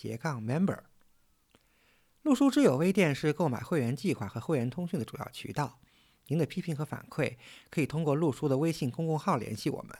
[0.00, 0.78] 斜杠 member，
[2.22, 5.78] 陆书之友微店是购买会员计划和会员通讯的主要渠道。
[6.28, 7.36] 您的批评和反馈
[7.68, 9.94] 可以通过陆书的微信公共号联系我们，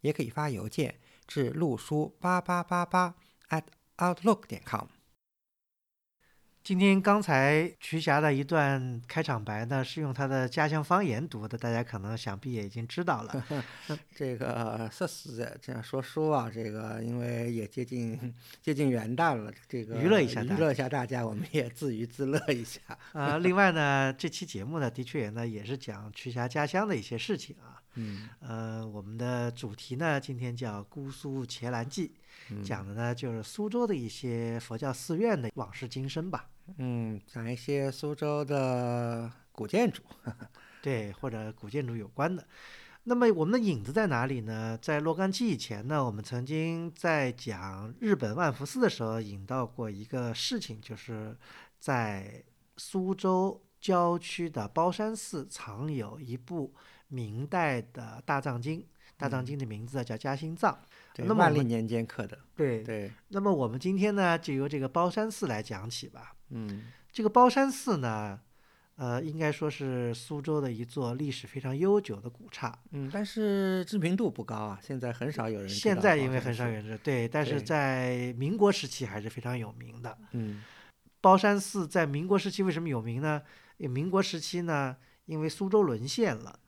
[0.00, 3.14] 也可以发邮件至陆书八八八八
[3.50, 3.64] at
[3.98, 4.86] outlook 点 com。
[6.64, 13.44] 今天刚才瞿霞的一段开场白呢，是用她的家乡方言读的，大家可能想必也已经知道了。
[14.14, 22.80] 这个说实在，这样说书啊，这个因为也接近接近元旦了，这个娱乐一下，娱乐一下大家，我们也自娱自乐一下。
[23.12, 27.82] 啊，另外呢，这期节目呢，的确也呢也是讲瞿霞家乡的一些事情啊。
[27.94, 28.28] 嗯。
[28.38, 32.08] 呃，我们的主题呢，今天叫《姑苏茄兰记》，
[32.62, 36.48] 讲的呢就是苏州的一些佛教寺院的往事今生吧。
[36.78, 40.02] 嗯，讲一些苏州的古建筑，
[40.82, 42.46] 对，或者古建筑有关的。
[43.04, 44.78] 那么我们的影子在哪里呢？
[44.80, 51.36] 在若干期以前呢，我们曾经在讲日本万福寺的时候，引到过一个事情，就是
[51.80, 52.44] 在
[52.76, 56.72] 苏州郊区的包山寺藏有一部
[57.08, 58.86] 明代的大藏经，
[59.16, 60.72] 大藏经的名字叫《嘉兴藏》。
[61.18, 62.38] 那万历年间刻的。
[62.56, 63.10] 对对。
[63.28, 66.34] 那么我们今天呢，就由这个包山寺来讲起吧。
[66.50, 68.40] 嗯，这个包山寺呢，
[68.96, 72.78] 呃，应该说是苏州的一座历史非常悠久的古刹。
[72.90, 75.68] 嗯，但是知名度不高啊，现在很少有人。
[75.68, 80.16] 现在因为很少有人知道，对，但是在民国时期还是非常有名的。
[80.32, 80.62] 嗯，
[81.20, 83.42] 包山寺在民国时期为什么有名呢？
[83.78, 86.58] 民国时期呢，因为苏州沦陷了，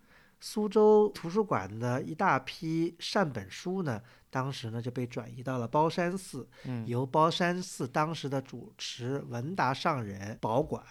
[0.46, 3.98] 苏州图书馆的一大批善本书呢。
[4.28, 6.46] 当时呢就被转移到了包山寺，
[6.84, 10.84] 由包山寺当时的主持文达上人保管。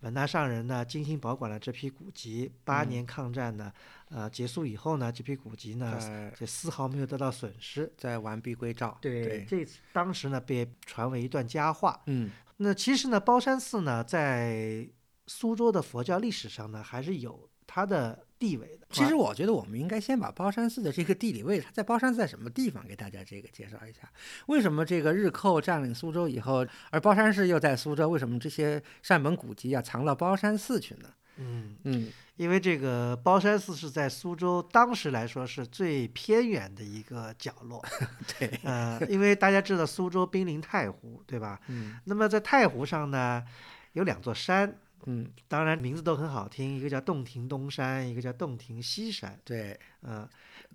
[0.00, 2.50] 文达上人呢精心保管了这批古籍。
[2.64, 3.70] 八年抗战呢，
[4.08, 8.96] 呃结束以后呢，这批古籍呢就丝毫没有得到损失，在完璧归赵。
[9.02, 12.00] 对，这当时呢被传为一段佳话。
[12.06, 14.88] 嗯，那其实呢，包山寺呢在
[15.26, 18.24] 苏州的佛教历史上呢还是有它的。
[18.38, 24.08] 地位的，其实我觉得我们应该先把包山寺的这个地理位置，它在包山寺在什么地方，给大家这个介绍一下。
[24.46, 28.08] 为什么这个日寇占领苏州以后，而包山寺又在苏州？
[28.08, 31.08] 为什么这些善本古籍要藏到包山寺去呢？
[31.40, 37.84] 嗯嗯，因为这个包山寺是在苏州当时来说是最偏远的一个角落。
[38.38, 41.60] 对，呃，因为大家知道苏州濒临太湖，对吧？
[41.68, 43.44] 嗯，那么在太湖上呢，
[43.92, 44.78] 有两座山。
[45.06, 49.38] 嗯，当然名字都很好听，一个叫洞庭东山，一个叫洞庭西山。
[49.44, 50.28] 对，嗯，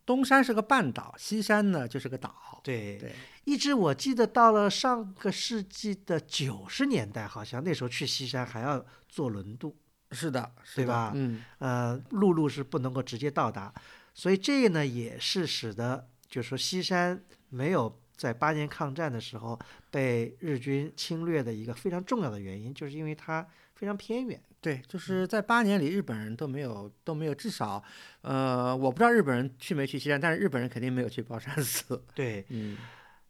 [0.05, 2.61] 东山是个半岛，西山呢就是个岛。
[2.63, 3.11] 对对，
[3.43, 9.75] 一直我记得到了上个世纪的九十年代，好像那时候去西山还要坐轮渡。
[10.11, 11.11] 是的，对吧？
[11.15, 13.73] 嗯，呃，陆路是不能够直接到达，
[14.13, 19.59] 所以这呢也是使得，就是说西山没有在八年抗战的时候
[19.91, 23.45] 被日军侵略的一个非常重要的原因，就是因为它。
[23.75, 27.83] 非常偏远，对，就是在八年里，日本人都没有都没有，至少，
[28.21, 32.01] 呃，我不知道日本人去没去西山，但是日本人肯定没有去宝山寺。
[32.15, 32.77] 对，嗯，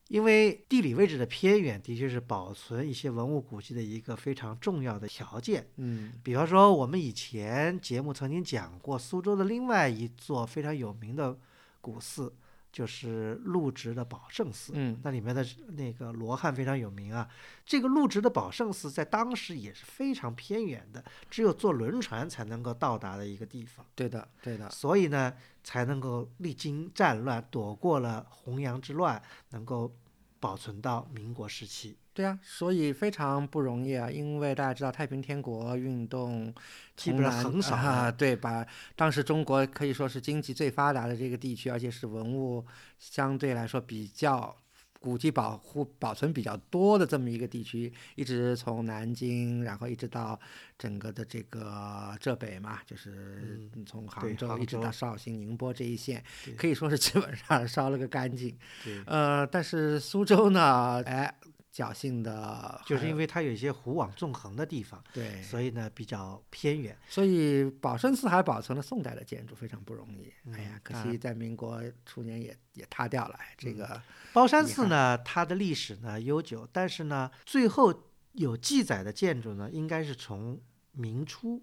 [0.10, 5.66] 因为地理位置的偏远，的确是保存一些文物古迹的一个非常重要的条件。
[5.78, 11.38] 嗯，比方说，我们以前节目曾经讲过苏州的另外一座非常有名的
[11.82, 12.34] 古寺。
[12.74, 17.30] 就是陆直的宝圣寺，嗯，那里面的那个罗汉非常有名啊。
[17.64, 23.86] 这个陆直的宝圣寺在当时也是非常偏远的，只有坐轮船才能够到达的一个地方。
[23.94, 24.68] 对的，对的。
[24.72, 25.32] 所以呢，
[25.64, 29.96] 才能够历经战乱，躲过了洪阳之乱，能够
[30.44, 31.96] 保存到民国时期。
[32.14, 36.54] 对啊，所以非常不容易啊，因为大家知道太平天国运动
[36.96, 42.64] 基本上很少啊，对，把当时中国可以说是经济最发达的这个地区，而且是文物
[43.00, 44.56] 相对来说比较
[45.04, 50.40] 古迹保护保存比较多的这么一个地区，一直从南京，然后一直到
[50.80, 56.24] 整个的这个浙北嘛，就是从杭州一直到绍兴、宁波这一线，
[56.58, 58.58] 可以说是基本上烧了个干净。
[59.06, 61.36] 呃，但是苏州呢，哎。
[61.74, 66.96] 侥幸的，就是因为它有一些湖网纵横的地方，对，所以呢比较偏远。
[67.10, 70.32] 所以宝山寺还保存了宋代的建筑，非常不容易。
[70.54, 73.34] 哎呀，可嗯惜在民国初年也也塌掉了。
[73.40, 74.00] 哎这个
[74.34, 77.92] 包山寺呢，它的历史呢悠久，但是呢，最后
[78.34, 80.62] 有记载的建筑呢，应该是从
[80.92, 81.60] 明初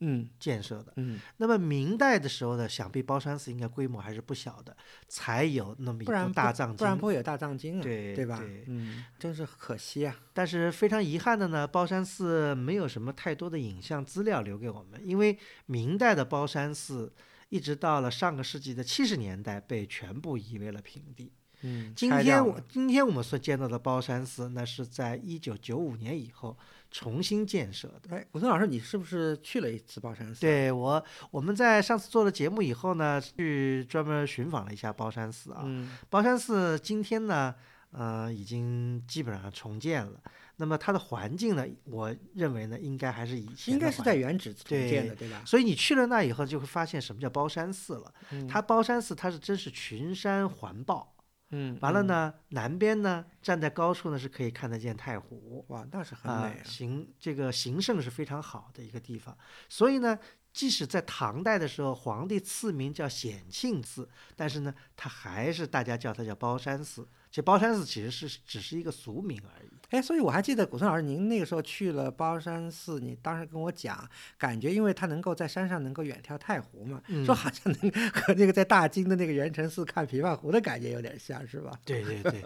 [0.00, 0.92] 嗯建设的。
[0.96, 4.76] 嗯，那么明代的时候呢，想必包山寺应该规模还是不小的，
[5.08, 6.76] 才有那么一部不然不大藏经。
[6.76, 8.38] 不然不会有大藏经啊，对对吧？
[8.38, 10.14] 对嗯，真是可惜啊。
[10.32, 17.12] 但是非常遗憾的呢，包山寺没有什么太多的影像资料留给我们，因为明代的包山寺
[17.48, 21.32] 一直到了上个世纪的七十年代被全部夷为了平地。
[21.62, 26.56] 嗯，今天我今天我们所见到的包山寺，那是在一九九五年以后
[26.90, 28.16] 重新建设的。
[28.16, 35.62] 哎，古村老师，你是不是去了一次包山寺？，对我，我们在上次做了节目以后呢，去专门寻访了一下包山寺啊。
[35.64, 37.54] 嗯包山寺今天呢，
[37.90, 40.20] 呃，已经基本上重建了。
[40.58, 45.42] 那么它的环境呢，我认为呢，应该还是以前应该是在原址重建的，对吧？
[45.44, 48.14] 所以你去了那以后，就会发现什么叫包山寺了。
[48.30, 51.14] 嗯它包山寺它是真是群山环抱，
[51.50, 52.06] 嗯，完了嗯？
[52.06, 56.64] 呢，南边呢站在高处呢是可以看得见太湖，哇，那是很啊、美啊。
[56.64, 59.36] 形这个形胜是非常好的一个地方。
[59.68, 60.18] 所以呢，
[60.52, 67.08] 即使在唐代的时候，皇帝赐名叫显庆寺，但是呢，他还是大家叫它叫包山寺。
[67.30, 69.70] 其实包山寺其实是只是一个俗名而已。
[69.96, 74.06] 哎，所以我还记得古村老师，您那个时候去了包山寺，你当时跟我讲，
[74.36, 81.72] 感觉因为它能够在山上能够远眺太湖嘛，说嗯好像能和那个在大金的那个元成寺看琵琶湖的感觉有点像，是吧？
[81.86, 82.44] 对对对，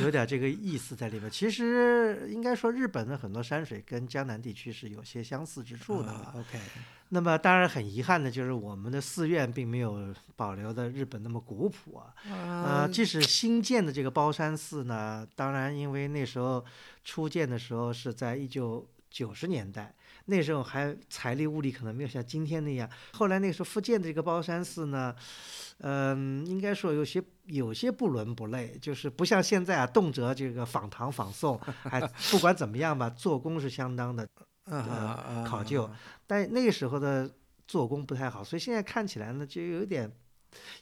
[0.00, 1.28] 有点这个意思在里面。
[1.28, 6.58] 其实应该说，日本的很多山水跟江南地区是有些相似之处的 OK，
[7.14, 12.14] 那么当然很遗憾的就是我们的寺院并没有保留的日本那么古朴啊。
[12.24, 16.64] 呃，啊，即使新建的这个包山寺呢，当然因为那时候
[17.04, 19.94] 初建的时候是在一九九十年代，
[20.24, 22.88] 那时候还财力物力可能没有像今天那样。
[23.12, 25.14] 后来那个时候复建的这个包山寺呢，
[25.80, 32.00] 嗯、应该说有些有些不伦不类，就是不像现在啊，动辄这个仿唐仿宋，还
[32.32, 34.26] 不管怎么样吧，做工是相当的
[34.64, 35.90] 啊啊考究
[36.32, 37.30] 但那个时候的
[37.68, 40.10] 做工不太好，所以现在看起来呢，就有点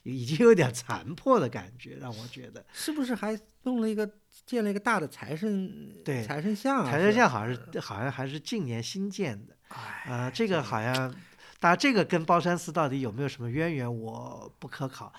[0.03, 2.65] 已经有点残破的感觉，让我觉得。
[2.71, 4.09] 是不是还弄了一个
[4.45, 6.89] 建了一个大的财神对财神像啊？
[6.89, 11.13] 财神像好像是好像还是近年新建的，啊，呃，这个好像，
[11.59, 15.11] 当然这个跟包山寺到底有没有什么渊源，我不可考。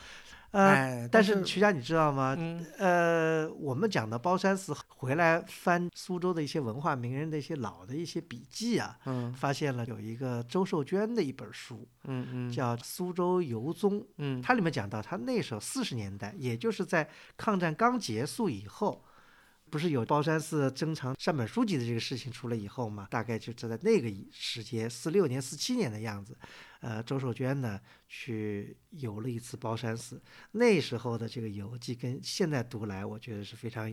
[0.52, 2.36] 呃，哎，但是是徐佳，你知道吗？
[2.38, 14.00] 嗯呃，我们讲的包山寺回来翻苏州的一些文化名人的一些老的一些笔记啊，嗯发现了有一个周寿娟的一本书，嗯嗯叫《苏州游踪》。
[14.18, 19.02] 嗯，它里面讲到，他那时候四十年代，也就是在抗战刚结束以后，
[19.70, 23.06] 不是有包山寺珍藏善本书籍的这个事情出来以后嘛？
[23.10, 26.36] 大概就在那个时间，四六年、四七年的样子。
[26.80, 27.80] 呃，周寿娟呢
[28.14, 30.20] 去游了一次包山寺，
[30.50, 33.90] 那时候的这个游记跟现在读来，我觉得是非常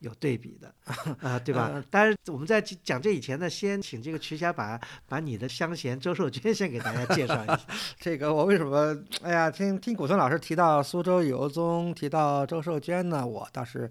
[0.00, 0.74] 有对比的，
[1.22, 1.80] 啊、对吧呃？
[1.82, 4.76] 当然，我们在讲这以前呢，先请这个瞿霞把
[5.06, 7.60] 把你的乡贤周寿娟先给大家介绍一下。
[7.96, 9.00] 这个我为什么？
[9.22, 13.88] 哎呀，听听古村老师提到苏州游踪，提到周寿娟呢，我倒是，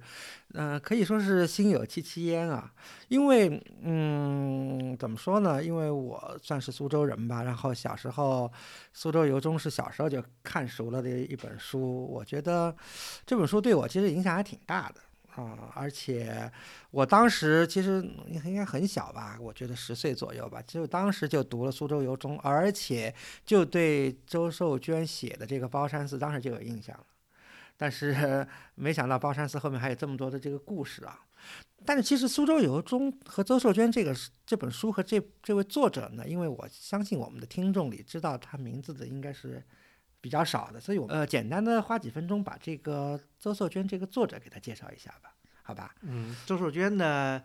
[0.55, 2.69] 嗯、可以说是心有戚戚焉啊。
[3.07, 5.63] 因为，嗯，怎么说呢？
[5.63, 8.51] 因为我算是苏州人吧，然后小时候
[8.93, 12.75] 苏州游踪是小时候就看熟了的一本书，我觉得
[13.25, 15.01] 这本书对我其实影响还挺大的。
[15.35, 16.51] 啊、而且
[16.91, 23.13] 我当时其实应该很小吧，我觉得十岁左右吧，就当时就读了《苏州游中》，而且
[23.45, 27.05] 就对周寿娟写的这个包山寺当时就有印象了。
[27.77, 28.45] 但是
[28.75, 31.21] 没想到包山寺后面还有这么多的这个故事啊！
[31.89, 34.15] 但是其实《苏州游中》和周寿娟这个
[34.45, 39.65] 这本书和这这位作者呢，因为我相信我们的听众里知道他名字的应该是
[40.21, 45.95] 比较少的，所以我呃简单的花几分钟把这个周寿娟这个作者给他介绍一下吧，好吧？
[46.01, 47.43] 嗯，周寿娟呢，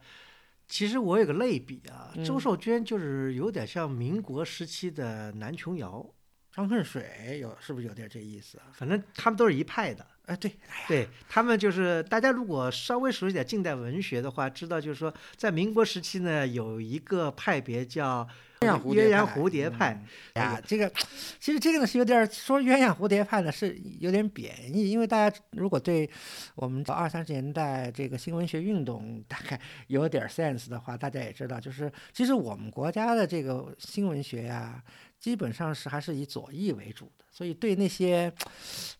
[0.68, 6.06] 其实我有个类比啊，周嗯寿娟就是有点像民国时期的南琼瑶，
[6.52, 8.68] 张恨水有是不是有点这意思啊？
[8.74, 10.06] 反正他们都是一派的。
[10.26, 10.50] 哎，对，
[10.88, 18.26] 对他们就是大家如果稍微熟悉点近代文学的话，知道就是说在民国时期呢，有一个派别叫
[18.60, 20.02] 鸳鸯蝴蝶派蝴蝶派。
[20.36, 20.90] 呀，这个
[21.38, 26.08] 其实这个呢是有点儿说鸳鸯蝴蝶派呢是有点贬义，因为大家如果对
[26.54, 34.82] 我们二三十年代这个新文学运动大概 有点儿 sense 的话，大家也知道，就是其实我们国家的这个新文学呀、
[35.24, 38.30] 基本上是还是以左翼为主的，所以对那些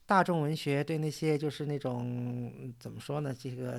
[0.07, 3.79] 大众文学，对那些就是那种怎么说呢，这个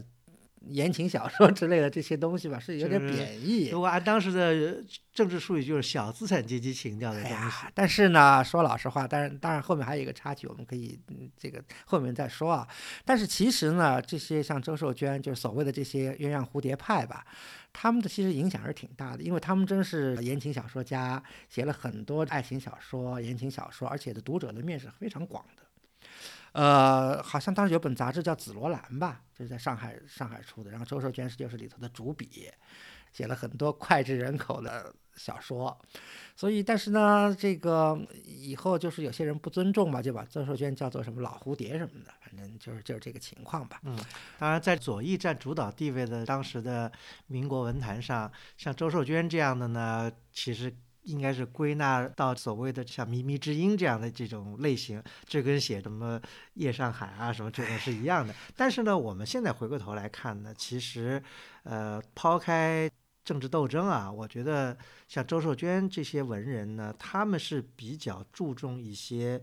[0.68, 3.70] 言情小说之类的这些东西吧，是有点贬义。
[3.70, 7.36] 如果按当时的政治术语，就是小资产阶级情调的哎东西。
[7.36, 12.68] 呀，但是呢，说老实话，当然当然后面还有一个插曲，我们可以嗯这个后面再说啊。
[13.04, 17.26] 但是其实呢，这些像周寿娟，就是所谓的这些鸳鸯蝴蝶派吧，
[17.72, 25.64] 他们的其实影响是挺大的，因为他们真是言情小说家，写了很多爱情小说、言情小说，而且的读者的面是非常广的。
[26.56, 32.50] 呃，好像当时有本杂志叫《紫罗兰》吧，就是在上海上海出的，然后周寿娟是就是里头的主笔，
[33.12, 35.78] 写了很多脍炙人口的小说。
[36.34, 43.82] 所以，但是呢，这个以后就是有些人不尊重嘛，就把周寿娟叫做什么老蝴蝶什么的，反正就是就是这个情况吧。
[44.38, 46.90] 当然，在左翼占主导地位的当时的
[47.28, 50.74] 民国文坛上，像周寿娟这样的呢，其实
[51.06, 56.20] 应该是归纳到所谓的像《靡靡之音》这样的这种类型，这跟写什么
[56.56, 58.36] 《夜上海》啊什么这种是一样的。
[58.56, 61.22] 但是呢，我们现在回过头来看呢，其实，
[61.64, 62.90] 呃，抛开
[63.24, 69.42] 政治斗争啊，我觉得像周寿娟这些文人呢，他们是比较注重一些。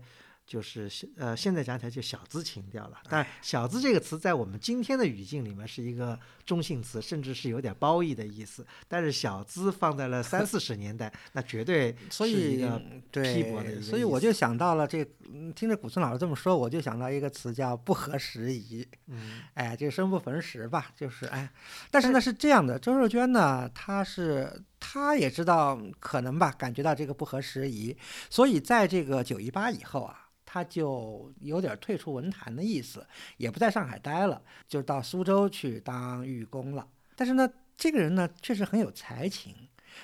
[0.53, 2.99] 就是呃，现在讲起来就小资情调了。
[3.09, 8.63] 但“小资”这个词在我们今天的语境里面是一个中性词，甚至是有点褒义的意思。
[8.87, 12.77] 但是“小资”放在了三四十年代，那绝对 是一个
[13.13, 18.87] 批驳的一对，个所以我就想到了这，嗯听着古村老师这么说，我就想到一个词叫“不合时宜”。
[19.09, 21.51] 嗯，哎，这个生不逢时吧，就是哎，
[21.89, 27.97] 但是呢是这样的，周若娟呢，她是她也知道可能吧，感觉到这个不合时宜，
[28.29, 30.22] 所以在这个九一八以后啊，
[30.53, 33.03] 他就有点退出文坛的意思，
[33.37, 36.87] 也不在上海待了，就到苏州去当寓工了。
[37.15, 39.55] 但是呢，这个人呢确实很有才情。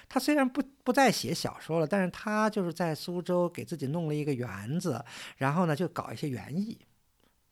[0.08, 5.06] 他虽然不不再写小说了，但是他就是在苏州给自己弄了一个园子，
[5.38, 6.79] 然后呢就搞一些园艺，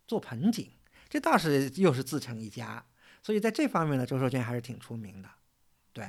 [0.08, 0.68] 做盆景，
[1.08, 2.84] 这倒是又是自成一家。
[3.22, 5.30] 所以在这方面呢，周寿娟还是挺出名的。
[5.98, 6.06] 对，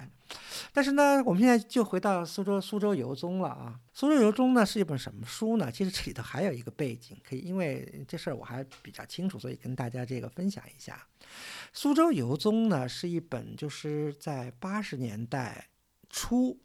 [0.70, 3.80] 但是呢，我们现在就回到苏州苏州游踪了啊。
[3.94, 5.72] 苏州游踪呢是一本什么书呢？
[5.72, 11.06] 其实这里头还有一个背景，可以因为这事儿我还比较清楚，所以跟大家这个分享一下。
[11.72, 15.68] 苏州游踪呢是一本就是在八十年代
[16.10, 16.60] 初，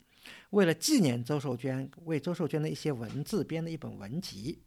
[0.49, 4.61] 为了纪念周寿娟，为周寿娟的一些文字编的一本文集。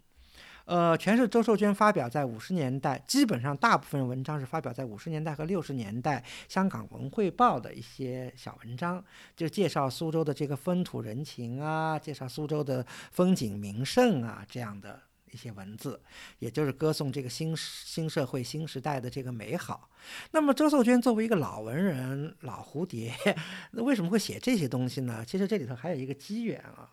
[0.66, 9.02] 呃，全是周寿娟发表在五十年代，基本上大部分文章是发表在五十年代和六十年代香港文汇报的一些小文章，
[9.36, 16.00] 就介绍苏州的这个风土人情啊，介绍苏州的风景名胜啊这样的一些文字，
[16.40, 19.88] 也就是歌颂这个新新社会新时代的这个美好。
[20.32, 23.14] 那么周寿娟作为一个老文人、老蝴蝶，
[23.70, 25.24] 那为什么会写这些东西呢？
[25.24, 26.90] 其实这里头还有一个机缘啊，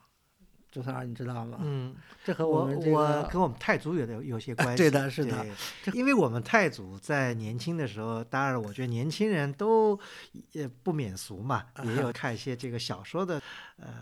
[0.73, 1.59] 周三儿你知道吗？
[1.61, 4.75] 嗯，这和我们这我个跟我们太祖有的有些 关系。
[4.75, 5.45] 对的是的
[5.85, 9.99] 对，因为我们太祖在年轻的时候，当然我觉得年轻人都
[10.51, 13.39] 也不免俗嘛，也有 看一些这个小说的
[13.77, 13.93] 呃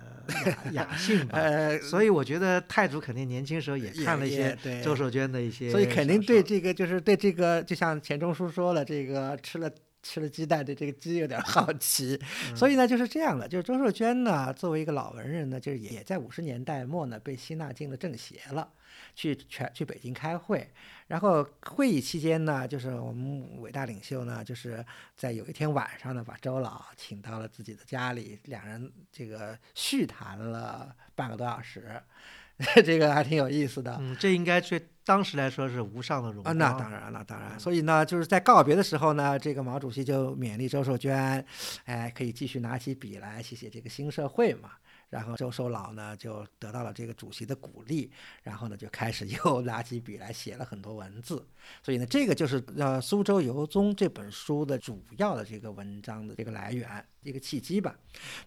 [0.72, 1.38] 雅 雅兴吧。
[1.38, 9.70] 呃，所以我觉得太祖肯定年轻时候也看了一些周守娟的一些，所以肯定对这个就是对这个，就像钱钟书说了，这个吃了。
[10.04, 13.48] 吃了鸡蛋，对这个鸡有点 好奇，嗯所以呢就是这样的。
[13.48, 18.72] 就是周寿娟呢，作为一个老文人呢，就是也在五十年代末呢被吸纳进了政协了，
[19.16, 20.70] 去全去北京开会。
[21.08, 24.84] 然后会议期间呢，就是我们伟大领袖呢，就是
[25.18, 32.02] 在有一天晚上呢，把周老请到了自己的家里，两人这个叙谈了半个多小时，
[32.86, 33.98] 这个还挺有意思的。
[34.00, 34.82] 嗯，这应该对
[35.12, 36.58] 当时来说是无上的荣啊，光。
[36.58, 37.60] 那当然了，当然。
[37.60, 41.46] 所以呢，就是在告别的时候呢，这个毛主席就勉励周寿娟，
[41.84, 44.70] 哎，可以继续拿起笔来写写这个新社会嘛。
[45.10, 48.10] 然后周寿老呢就得到了这个主席的鼓励，
[48.44, 51.46] 然后呢就开始又拿起笔来写了很多文字。
[51.84, 57.94] 所以呢，这个就是呃《苏州游踪》这本书的主要的这个文章的这个来源，一个契机吧。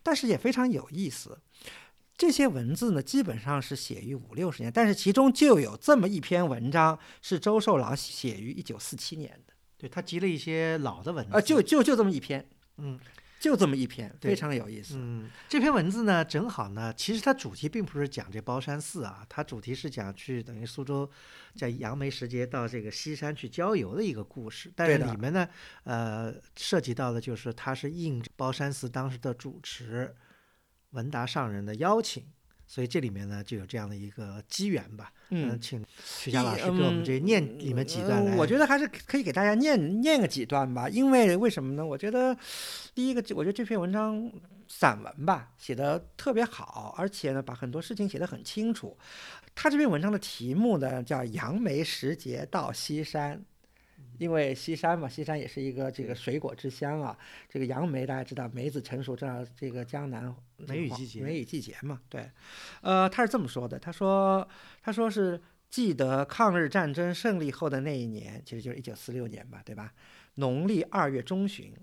[0.03, 1.39] 但是也非常有意思。
[2.25, 12.99] 这些文字呢，基本上是写于五六十年，但是其中就有这么一篇文章是周寿老写于一九四七年的，对他集了一些老的文字，啊，就就就这么一篇，嗯
[13.39, 14.95] 就这么一篇，非常有意思。
[14.97, 21.07] 嗯，这篇文字呢，正好呢，其实它主题并不是讲这包山寺啊，它主题是讲去等于苏州，
[21.55, 24.73] 在杨梅时节到这个西山去郊游的一个故事。
[24.75, 25.47] 但是里面呢，
[25.83, 30.15] 呃，涉及到的就是它是应包山寺当时的主持
[30.95, 32.25] 文达上人的邀请，
[32.67, 35.13] 所以这里面呢就有这样的一个机缘吧。
[35.31, 38.33] 嗯，请徐佳老师嗯给我们这念里面几段来。
[38.33, 41.85] 呃我觉得还是可以给大家念念个几段吧，因为为什么呢？
[41.85, 42.37] 我觉得
[42.95, 44.31] 第一个，我觉得这篇文章
[44.69, 48.97] 散文吧写的特别好，而且呢把很多事情写得很清楚。
[49.55, 53.39] 他这篇文章的题目呢叫《杨梅时节到西山》，
[54.25, 57.15] 因为西山嘛，西山也是一个这个水果之乡啊。
[57.47, 62.31] 这个杨梅大家知道，梅子成熟正好这个江南梅雨季节，梅雨季节嘛，对。
[62.81, 64.49] 呃，他是这么说的，他说
[64.83, 65.39] 他说是
[65.69, 69.93] 记得抗日战争胜利后的那一年，其实就是一九四六年吧，对吧？
[70.37, 71.75] 农历二月中旬，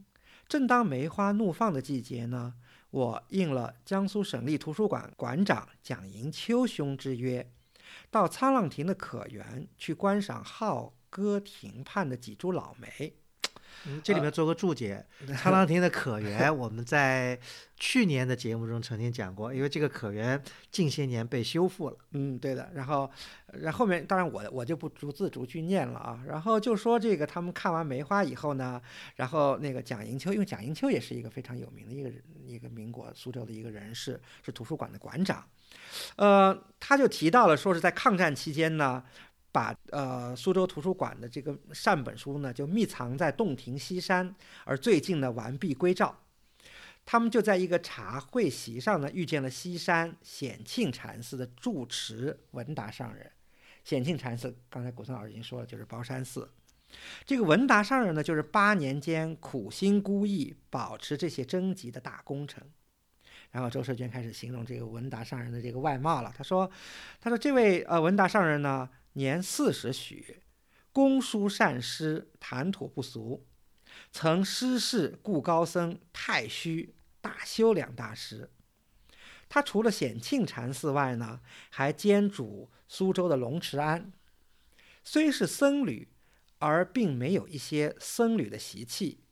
[0.48, 2.56] 正当梅花怒放的季节呢，
[2.90, 7.48] 我应了江苏省立图书馆馆长蒋寅秋兄之约，
[8.10, 10.92] 到沧浪亭的可园去观赏浩。
[11.12, 13.14] 歌亭畔的几株老梅，
[13.86, 15.06] 嗯，这里面做个注解。
[15.28, 17.38] 沧浪亭的可园，我们在
[17.76, 20.42] 去年的节目中曾经讲过，因为这个可园
[20.72, 21.98] 近些年被修复了。
[22.12, 22.72] 嗯，对的。
[22.74, 23.12] 然后，
[23.60, 26.24] 然后面当然我我就不逐字逐句念了啊。
[26.26, 28.82] 然后就说这个他们看完梅花以后呢，
[29.18, 35.46] 然后那个蒋银秋，因为蒋银秋也是一个非常有名的一个人，一个民国苏州的一个人士，是图书馆的馆长。
[36.16, 39.04] 呃，他就提到了说是在抗战期间呢。
[39.52, 46.18] 把呃苏州图书馆的这个善本书呢，就密藏在洞庭西山，而最近呢完璧归赵。
[47.04, 53.30] 他们就在一个茶会席上呢，遇见了西山显庆禅寺的住持文达上人。
[53.84, 56.48] 显庆禅寺，刚才古松老师已经说了，就是包山寺。
[57.26, 62.64] 这个文达上人呢，就是八年间苦心孤诣保持这些征集的大功臣。
[63.50, 66.32] 然后周世娟开始形容这个文达上人的这个外貌了。
[66.38, 66.70] 他说
[67.20, 70.42] ：“他说这位呃文达上人呢。”年四十许，
[70.94, 73.46] 工书善诗，谈吐不俗，
[74.12, 78.50] 曾师事顾高僧、太虚、大修两大师。
[79.50, 84.14] 他除了显庆禅寺外呢，还兼主苏州的龙池庵。
[85.04, 86.08] 虽是僧侣，
[86.60, 89.26] 而并没有一些僧侣的习气，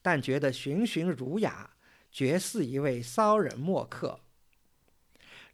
[0.00, 1.74] 但觉得循循儒雅，
[2.12, 4.20] 绝似一位骚人墨客。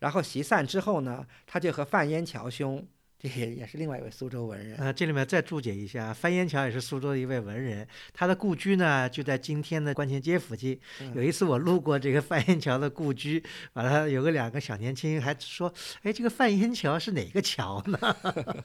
[0.01, 2.87] 然后席散之后呢，他就和范烟桥兄。
[3.23, 4.79] 这也也是另外一位苏州文人。
[4.79, 10.81] 呃，这里面再注解一下，范烟桥也是苏州的一位文人，他的故居呢就在今天的观前街附近。
[11.15, 15.71] 有一次我路过这个范烟桥的故居，完了有个两个小年轻还说
[16.03, 17.99] ：“哎，这个范烟桥是哪个桥呢？”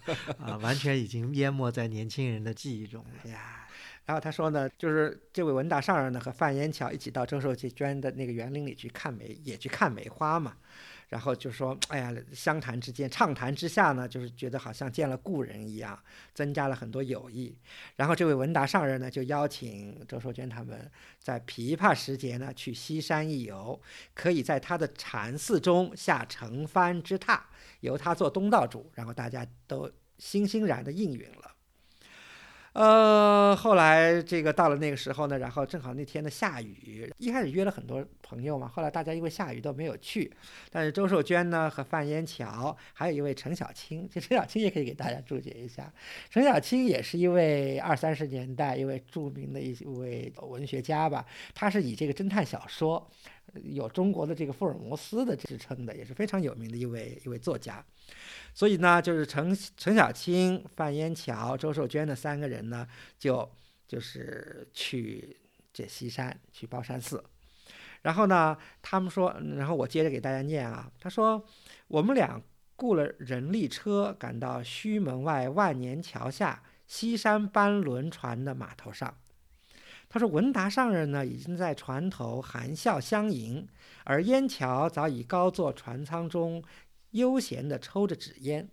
[0.40, 3.68] 啊，完全已经淹没在年轻人的记忆中了呀。
[4.06, 10.56] 然后他说呢，就是这位文大上人呢和范烟桥一起到周寿娟的那个园林里去看梅，也去看梅花嘛。
[11.10, 15.98] 然后就说，哎呀，相谈之间，畅谈之下呢，就是觉得好像见了故人一样，
[16.34, 17.58] 增加了很多友谊。
[17.96, 23.80] 然后这位文达上人呢，就邀请周寿娟他们在琵琶时节呢去西山一游，
[24.14, 27.40] 可以在他的禅寺中下乘帆之榻，
[27.82, 28.92] 由他做东道主。
[28.96, 31.45] 然后大家都欣欣然的应允了。
[32.76, 40.30] 呃，后来这个到了那个时候呢，然后正好那天呢下雨，一开始约了很多朋友嘛，后来大家因为下雨都没有去。
[40.70, 45.90] 但是周寿娟呢和范烟桥，还有一位陈小青，这陈小青也可以给大家注解一下。
[46.30, 53.10] 陈小青也是一位二三十年代一位著名的一位文学家吧，他是以这个侦探小说
[53.64, 57.84] 有中国的这个福尔摩斯的支撑的，也是非常有名的一位一位作家。
[58.54, 63.50] 所以呢，就是陈陈小青、范烟桥、周寿娟的三个人呢，就
[63.88, 65.38] 就是去
[65.74, 67.24] 这西山去包山寺。
[68.02, 70.92] 然后呢，他们说，然后我接着给大家念啊。
[71.00, 71.44] 他说，
[71.88, 72.40] 我们俩
[72.76, 79.18] 雇了人力车，赶到胥门外万年桥下西山班轮船的码头上。
[80.16, 83.68] 他说，文达上人呢已经在船头含笑相迎，
[84.06, 86.64] 而烟桥早已高坐船舱中。
[87.12, 88.70] 悠闲地抽着纸烟，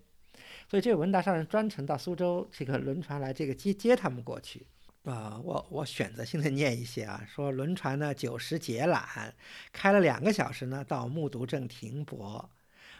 [0.69, 4.65] 所以这位文达上人专程到苏州这个轮船来这个接接他们过去
[5.03, 5.37] 啊。
[5.43, 9.31] 我我选择性的念一些啊，说轮船呢九时解缆，
[9.73, 12.49] 开了两个小时呢到木渎镇停泊。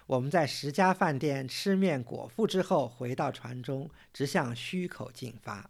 [0.05, 5.69] 我们在十家饭店吃面果腹之后，回到船中，直向胥口进发。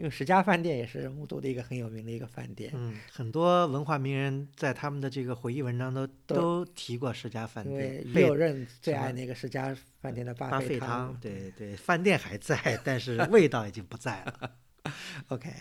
[0.00, 8.02] 因为十家饭店也是木渎的一个很有名的一个饭店，嗯，很多文化名人在他们的这个回忆文章都都提过十家饭店。
[8.06, 14.52] 于右任最爱那个十家饭店的巴菲汤，对对，饭店还在，但是味道已经不在了。
[15.28, 15.52] OK，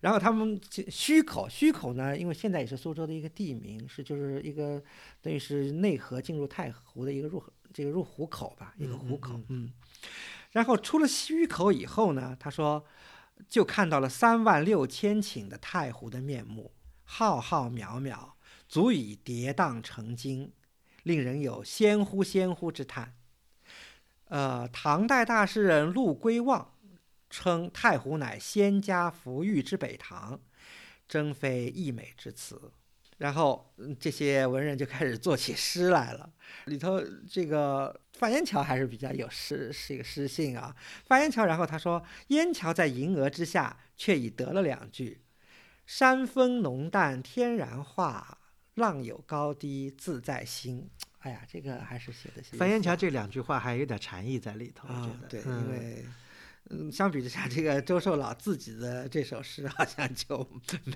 [0.00, 4.80] 然后他们虚口，虚口呢，因为现在也是苏州的一个地名，是就是一个
[5.20, 7.42] 等于是内河进入太湖的一个入
[7.74, 9.40] 这个入湖口吧，一个湖口。
[9.48, 9.72] 嗯，
[10.52, 12.86] 然后出了虚口以后呢，他说。
[13.48, 16.72] 就看到了三万六千顷的太湖的面目，
[17.04, 18.32] 浩浩渺渺，
[18.68, 20.52] 足以跌宕成经，
[21.02, 23.14] 令人有仙乎仙乎之叹。
[24.26, 26.74] 呃，唐代大诗人陆龟望
[27.30, 30.38] 称太湖乃仙家福域之北塘，
[31.08, 32.70] 真非溢美之词。
[33.18, 36.28] 然后嗯这些文人就开始做起诗来了。
[36.64, 40.74] 里头这个范烟桥还是比较有诗，是一个诗性啊。
[41.04, 45.20] 范烟桥，然后他说：“烟桥在银额之下，却已得了两句：
[45.84, 48.38] 山风浓淡天然化，
[48.74, 50.88] 浪有高低自在心。”
[51.20, 52.42] 哎呀，这个还是写的。
[52.56, 55.50] 范烟桥这两句话还有点禅意在里头，我觉得。
[55.50, 56.04] 因为。
[56.06, 56.14] 嗯，
[56.92, 60.46] 相比之下，这个周寿老自己的这首诗好像就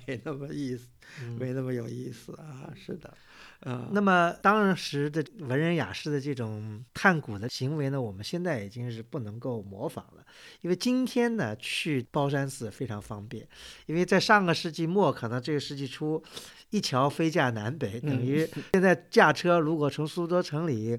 [0.06, 0.88] 没那么意思，
[1.22, 2.70] 嗯没那么有意思啊。
[2.74, 3.12] 是的，
[3.61, 10.24] 嗯，那么当时的文人雅士的这种探古的行为呢，我们现在已经是不能够模仿了，
[10.61, 13.48] 因为今天呢去包山寺非常方便，
[13.87, 16.22] 因为在上个世纪末，可能这个世纪初，
[16.70, 20.98] 一桥飞架南北，等于现在驾车如果从苏州城里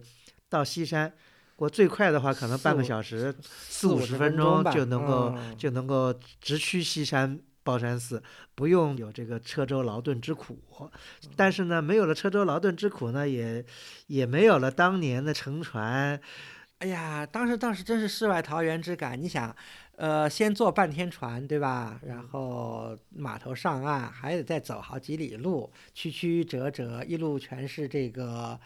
[0.50, 1.14] 到西山。
[1.56, 8.22] 我最快的话，可能半个小时、四四五十十分分钟就能够、嗯就能够直趋西山报山寺，
[8.56, 10.58] 不用有这个车舟劳顿之苦。
[11.36, 13.64] 但是呢，没有了车舟劳顿之苦呢，也
[14.08, 16.20] 也没有了当年的乘船。
[16.80, 19.22] 哎呀，当时当时真是世外桃源之感。
[19.22, 19.56] 你想，
[19.96, 21.98] 呃，先坐半天船，对吧？
[22.06, 28.60] 然后码头上岸，还得再走好几里路，曲曲折折，一路全是这个。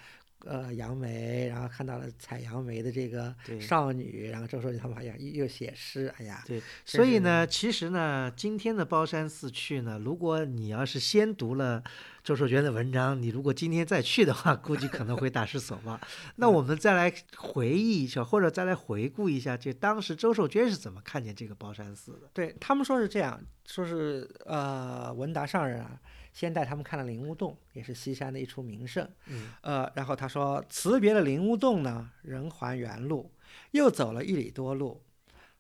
[0.48, 11.84] 呃，杨梅，然后看到了采杨梅的这个少女，然后周寿他们好像又又写诗，哎呀，对，所以呢，其实呢，今天的包山寺去呢，如果你要是先读了
[12.24, 16.00] 周寿娟的文章，你如果今天再去的话，估计可能会大失所望。
[16.38, 22.30] 那我们再来回忆一下，或者再来回顾一下，就当时周寿娟是怎么看见这个包山寺的？
[22.34, 26.00] 对他们说是这样，说是呃文达上人啊，
[26.38, 29.10] 先带他们看了灵乌洞，也是西山的一处名胜。
[29.26, 33.32] 嗯，呃，然后他说辞别了灵乌洞呢，仍还原路，
[33.71, 35.02] 又走了一里多路。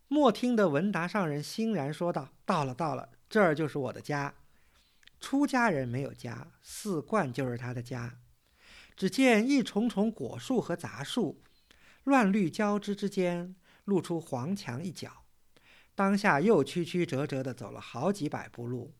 [0.07, 4.35] 莫听得文达上人欣然说道：“到了，到了，这儿就是我的家。
[5.19, 8.19] 出家人没有家，寺观就是他的家。
[8.95, 11.41] 只见一重重果树和杂树，
[12.03, 15.23] 乱绿交织之间，露出黄墙一角。
[15.95, 18.93] 当下又曲曲折折地走了好几百步路，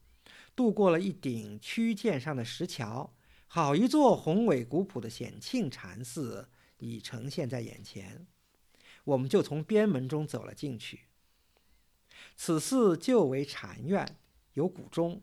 [0.58, 3.14] 渡过了一顶曲涧上的石桥，
[3.46, 8.26] 好一座宏伟古朴的显庆禅寺已呈现在眼前。
[9.04, 11.02] 我们就从边门中走了进去。
[12.36, 14.18] 此寺旧为禅院，
[14.54, 15.22] 有古钟。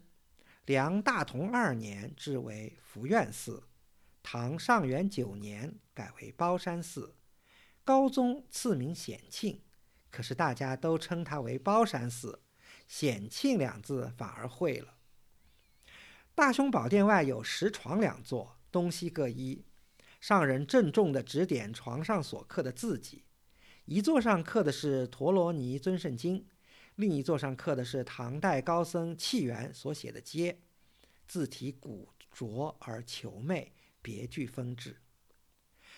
[0.66, 3.64] 梁大同二年置为福院寺，
[4.22, 7.16] 唐上元九年改为包山寺。
[7.82, 9.60] 高宗赐名显庆，
[10.12, 12.40] 可是大家都称它为包山寺，
[12.86, 14.93] 显庆两字反而会了。
[16.36, 19.64] 大雄宝殿外有石床两座，东西各一。
[20.20, 23.22] 上人郑重地指点床上所刻的字迹，
[23.84, 26.44] 一座上刻的是陀罗尼尊胜经，
[26.96, 30.56] 另一座上刻的是唐代高僧契元所写的偈，
[31.28, 34.96] 字体古拙而遒媚，别具风致。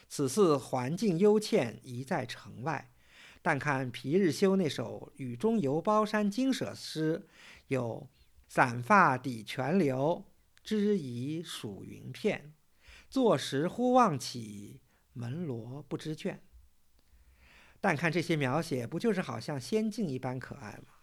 [0.06, 2.92] 此寺环境幽倩，宜在城外。
[3.40, 7.28] 但看皮日休那首《雨中游包山精舍》诗，
[7.68, 8.08] 有
[8.46, 10.24] “散发底泉流，
[10.62, 12.54] 枝移属云片。
[13.08, 14.80] 坐时忽望起，
[15.12, 16.38] 门罗不知倦。”
[17.80, 20.94] 但看这些描写，不就是好像仙境一般可爱吗？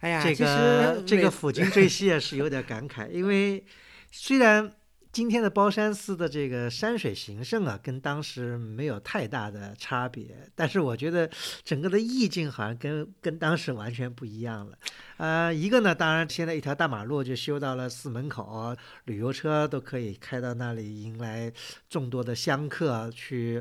[0.00, 3.66] 哎呀，这个这个抚今追昔也是有点感慨，因为
[4.12, 4.76] 虽然
[5.18, 11.28] 今天的包山寺的这个山水形胜啊，跟当时没有太大的差别，但是我觉得
[11.64, 14.78] 整个的意境好像跟跟当时完全不一样了。
[15.18, 18.76] 呃，一个呢，当然现在一条大马路就修到了寺门口，
[19.06, 21.52] 旅游车都可以开到那里，迎来
[21.90, 23.60] 众多的香客去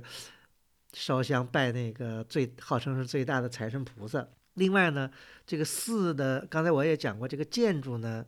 [0.93, 4.23] 烧香拜那个最号称是最大的财神菩萨。
[4.53, 5.09] 另外呢，
[5.47, 8.23] 这个寺的，刚才我也讲过，这个建筑呢，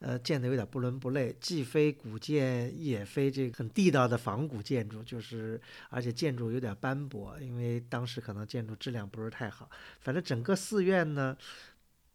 [0.00, 5.60] 呃，建的有点不伦不类，既非古建，也非这个很地道的仿古建筑，就是
[5.90, 9.70] 而且建筑有点斑驳，因为当时可能建筑质量不是太好。
[10.00, 11.36] 反正整个寺院呢，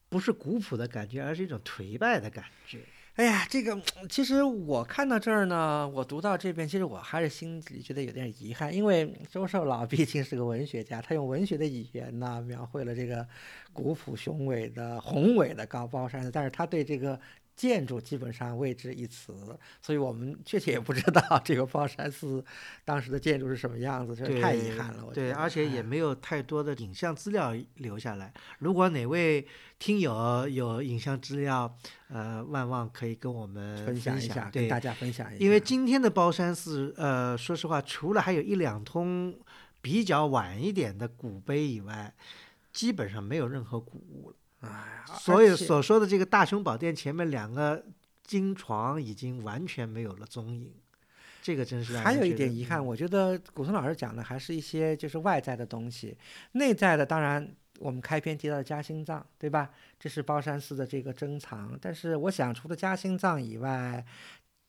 [0.10, 2.80] 不是古朴的感觉，而是一种颓败的感觉。
[3.18, 13.26] 哎呀，这个其实我看到这儿呢，我读到这边，其实我还是心里觉得有点遗憾，因为周寿老毕竟是个文学家，他用文学的语言呢，描绘了这个
[13.72, 17.18] 古朴雄伟的、宏伟的高包山寺，但是他对这个
[17.56, 19.34] 建筑基本上未知一词，
[19.82, 22.44] 所以我们确切也不知道这个包山寺
[22.84, 25.06] 当时的建筑是什么样子，这对，太遗憾了。
[25.14, 28.34] 对，而且也哎没有太多的影像资料留下来。
[28.60, 29.48] 如果哪位
[29.80, 31.74] 听友有影像资料，
[32.10, 39.34] 呃，万望可以跟我们分享享一下，跟对，大家分享一下，因为今天的包山寺，呃，说实话，除了还有一两通
[39.82, 42.14] 比较晚一点的古碑以外，
[42.74, 44.36] 基本上没有任何古物了。
[45.20, 47.84] 所以所说的这个大雄宝殿前面两个
[48.24, 50.74] 金床已经完全没有了踪影。
[51.42, 56.18] 这个真是还有一点遗憾，嗯我觉得古松老师讲的还是一些就是外在的东西，
[56.54, 57.48] 内在的当然
[57.80, 59.70] 我们开篇提到的夹心藏，对吧？
[60.00, 64.04] 这是包山寺的这个珍藏，但是我想除了夹心藏以外，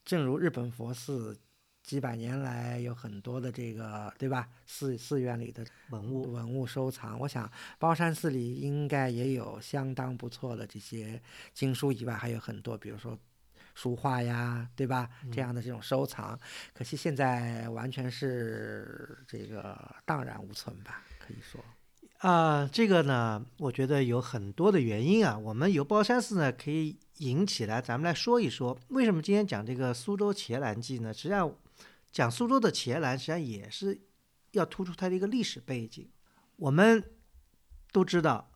[0.05, 1.37] 正如日本佛寺。
[1.87, 4.49] 几百年来有很多的这个，对吧？
[4.67, 11.23] 寺寺院里的文物，文物收藏，我想包山寺里应该也有相当不错的这些
[11.55, 13.17] 经书以外，还有很多，比如说
[13.77, 15.09] 书画呀，对吧？
[15.31, 16.37] 这样的这种收藏，
[16.75, 21.65] 可惜现在完全是这个荡然无存吧，可以说。
[22.19, 25.39] 啊、这个呢，我觉得有很多的原因啊。
[25.39, 31.13] 我们由包山寺呢，可以引起来，咱们来说一说，为什么今天讲这个苏州茄兰记呢？
[31.13, 31.53] 实际上，
[32.17, 34.01] 讲苏州的茄兰，实际上也是
[34.53, 36.11] 要突出它的一个历史背景。
[36.57, 37.05] 我们
[37.93, 38.51] 都知道，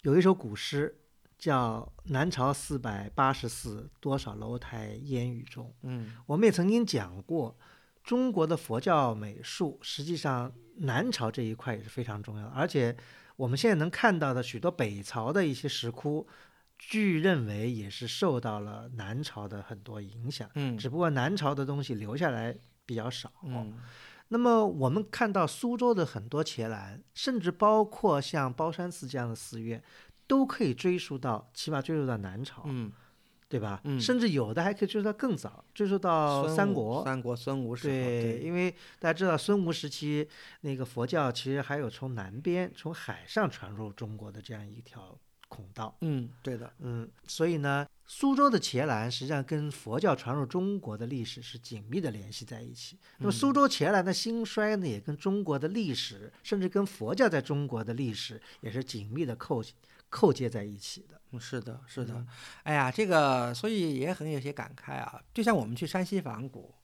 [0.00, 0.98] 有一首古诗
[1.38, 5.72] 叫“南朝四百八十寺，多少楼台烟雨中”。
[5.82, 7.56] 嗯我们也曾经讲过，
[8.02, 12.50] 中国的佛教美术，实际上南朝这一块也是非常重要的。
[12.50, 12.96] 而且
[13.36, 16.26] 我们现在能看到的许多北朝的一些石窟，
[16.76, 23.30] 据认为也是受到了南朝的很多影响，嗯只不过南朝的东西留下来比较少。
[23.44, 23.74] 嗯
[24.28, 29.82] 那么我们看到苏州的很多伽蓝，甚至包括像包山寺这样的寺院，
[30.26, 32.62] 都可以追溯到，起码追溯到南朝。
[32.64, 32.90] 嗯，
[33.46, 33.82] 对吧？
[33.84, 37.04] 嗯甚至有的还可以追溯到更早，追溯到三国。
[37.04, 40.26] 三国孙吴时候，对，对，因为大家知道孙吴时期
[40.62, 45.14] 那个佛教其实还有从南边从海上传入中国的这样一条
[45.52, 45.94] 孔道。
[46.00, 52.98] 嗯，对的，嗯，所以呢，苏州的伽蓝实际上跟佛教传入中国的历史是紧密的联系在一起。
[53.18, 59.62] 那么苏州伽蓝的兴衰呢，也跟中国的历史，甚至跟佛教在中国的历史也是紧密的扣
[60.08, 61.20] 扣接在一起的。
[61.32, 62.26] 嗯，是的，是的嗯。
[62.62, 65.20] 哎呀，这个所以也很有些感慨啊。
[65.34, 66.74] 就像我们去山西仿古，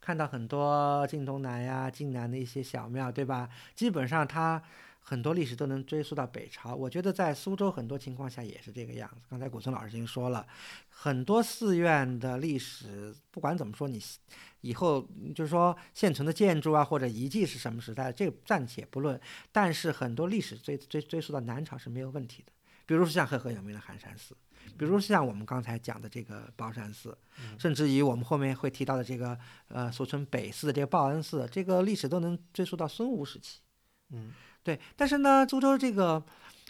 [0.00, 3.48] 看到很多晋东南呀、晋南的一些小庙，对吧？
[3.74, 4.62] 基本上它
[5.08, 6.74] 很多历史都能追溯到北朝。
[6.74, 9.24] 我觉得在苏州很多情况下也是这个样子。
[9.30, 10.44] 刚才古村老师已经说了，
[10.88, 14.02] 很多寺院的历史，不管怎么说，你
[14.62, 19.20] 以后就是说现存的建筑啊或者遗迹是什么时代，这个暂且不论。
[19.52, 22.50] 但是很多历史追追追溯到南朝是没有问题的。
[22.84, 24.36] 比如说像赫赫有名的寒山寺，
[24.76, 27.16] 比如像我们刚才讲的这个宝山寺，
[27.58, 29.38] 甚至于我们后面会提到的这个
[29.68, 33.60] 呃俗称北寺的这个报恩寺，这个历史都能追溯到孙吴时期。
[34.10, 34.30] 嗯，
[34.66, 34.80] 对。
[34.96, 36.20] 但是呢，苏州这个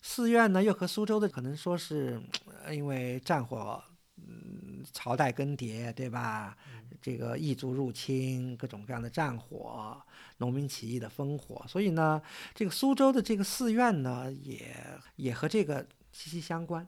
[0.03, 2.21] 寺院呢，又和苏州的可能说是
[2.63, 3.83] 呃因为战火，
[4.19, 6.55] 嗯，朝代更迭，对吧？
[7.01, 10.01] 这个异族入侵，各种各样的战火，
[10.39, 12.21] 农民起义的烽火，所以呢，
[12.55, 14.75] 这个苏州的这个寺院呢，也
[15.17, 16.87] 也和这个息息相关。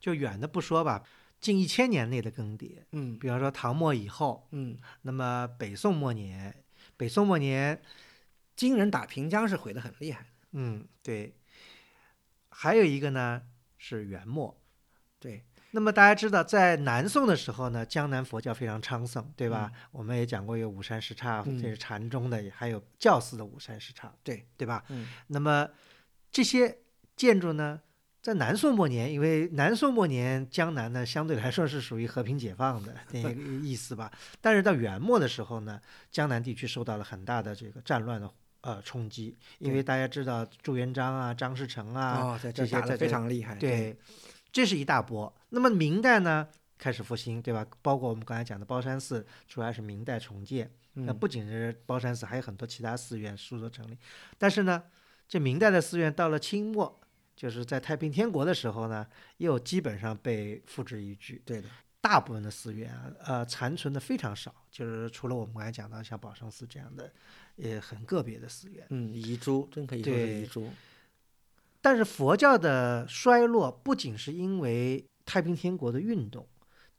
[0.00, 1.02] 就远的不说吧，
[1.40, 6.54] 近一千年内的更迭，嗯比方说唐末以后，嗯，那么北宋末年，
[6.96, 7.80] 北宋末年，
[8.56, 10.28] 金人打平江是毁得很厉害的。
[10.52, 11.34] 嗯，对，
[12.48, 13.42] 还有一个呢
[13.76, 14.58] 是元末。
[15.18, 19.70] 对，那么大家知道，在南宋的时候呢，江南佛教非常昌盛，对吧？
[19.72, 24.84] 嗯我们也讲过有五山十刹，嗯这是禅宗的，还有教寺的五山十刹，对对吧？
[24.88, 25.68] 嗯那么
[26.32, 26.78] 这些
[27.14, 27.80] 建筑呢，
[28.20, 34.10] 在南宋末年，因为南宋末年江南呢相对来说是属于和平解放的那个意思吧，
[34.40, 38.28] 但是到元末的时候呢，江南地区受到了很大的这个战乱的
[38.62, 43.54] 呃冲击，因为大家知道朱元璋啊、张士诚啊，这些打非常厉害。
[43.56, 43.96] 对，
[44.50, 45.32] 这是一大波。
[45.50, 46.48] 那么明代呢
[46.78, 47.64] 开始复兴，对吧？
[47.82, 50.70] 包括我们刚才讲的包山寺，主要是明代重建。
[50.94, 53.96] 那嗯不仅是包山寺，还有很多其他寺院苏州成立。
[54.36, 54.82] 但是呢，
[55.26, 57.00] 这明代的寺院到了清末，
[57.34, 59.06] 就是在太平天国的时候呢，
[59.38, 61.40] 又基本上被付之一炬。
[61.46, 61.68] 对的，
[62.02, 67.10] 大部分的寺院啊，呃，残存的非常少，就是除了我们刚才讲到像宝生寺这样的，
[67.54, 68.84] 也很个别的寺院。
[68.90, 70.68] 嗯，遗珠真可以说是遗珠。
[71.80, 76.46] 但是佛教的衰落不仅是因为太平天国的运动，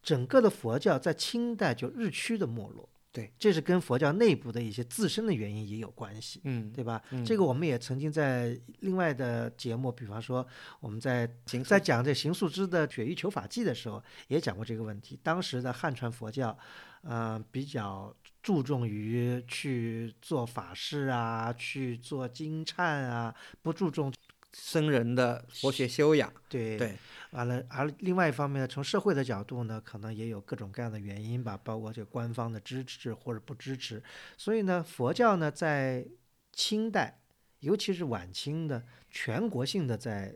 [0.01, 2.89] 整个的佛教在清代就日趋的没落。
[3.13, 6.99] 对，这是跟佛教内部的一些自身的原因也有关系，嗯，对吧？
[7.11, 10.45] 嗯这个我们也曾经在另外的节目，比方说
[10.79, 11.29] 我们在
[11.63, 15.19] 在讲这邢素之的《雪域求法记》的时候，也讲过这个问题。
[15.21, 16.57] 当时的汉传佛教，
[17.03, 24.11] 呃，比较注重于去做法事啊，去做经忏啊，不注重
[24.53, 26.33] 僧人的佛学修养。
[26.49, 26.97] 对对，
[27.33, 34.01] 完了，而另外一方面呢，从社会的角度呢，可能也有各种各样的原因吧，包括这个官方的支持或者不支持。
[34.37, 36.05] 所以呢，佛教呢在
[36.51, 37.19] 清代，
[37.59, 40.35] 尤其是晚清的全国性的在。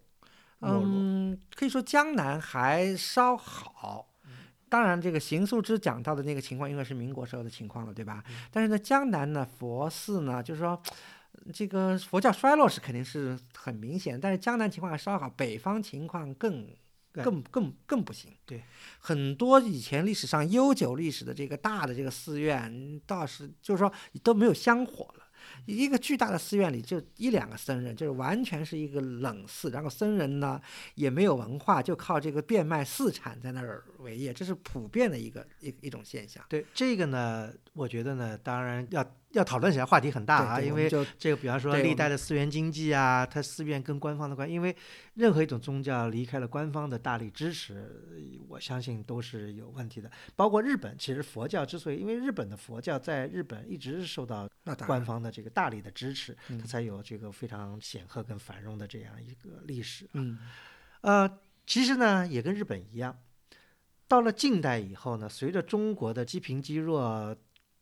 [0.59, 4.09] 嗯，可以说江南还稍好，
[4.67, 8.23] 当然，这个邢素之讲到的那个情况，因为是民国时候的情况了，对吧？
[8.51, 10.81] 但是呢，江南呢，佛寺呢，就是说，
[11.53, 16.75] 这个佛教衰落是肯定是很明显，但是江南情况还稍好，北方情况更对
[17.23, 18.31] 更更更不行。
[18.45, 18.63] 对，
[18.99, 23.91] 很多以前历史上悠久历史的这个大的这个寺院，倒是就是说
[24.23, 25.23] 都没有香火了。
[25.65, 30.59] 一个巨大的寺院里就一两个僧人，就是完全是一个冷寺，然后僧人呢
[30.95, 36.43] 也没有文化，就靠这个变卖寺产在那儿为业，这是普遍的一个一一种现象。
[36.49, 44.75] 对这个呢，我觉得呢，当然要要讨论起来话题很大啊，因为这个，比方说历代的寺院经济啊，它寺院跟官方的关，因为
[45.13, 50.09] 任何一种宗教离开了官方的大力支持，我相信都是有问题的。
[50.35, 54.49] 包括日本，其实佛教之所以，因为日本的佛教在日本一直是受到
[54.87, 60.09] 官方的这个大力的支持，嗯它才有这个非常显赫跟繁荣的这样一个历史。
[60.13, 60.39] 嗯
[61.01, 63.15] 呃，其实呢，也跟日本一样，
[64.07, 67.35] 到了近代以后呢，随着中国的积贫积弱、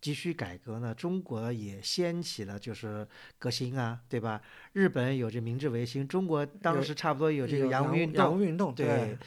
[0.06, 3.08] 急需改革呢，中国也掀起了就是
[3.40, 4.40] 革新啊，对吧？
[4.74, 9.18] 日本有这明治维新，中国当时差不多有这个洋洋务运动，洋务运动，对，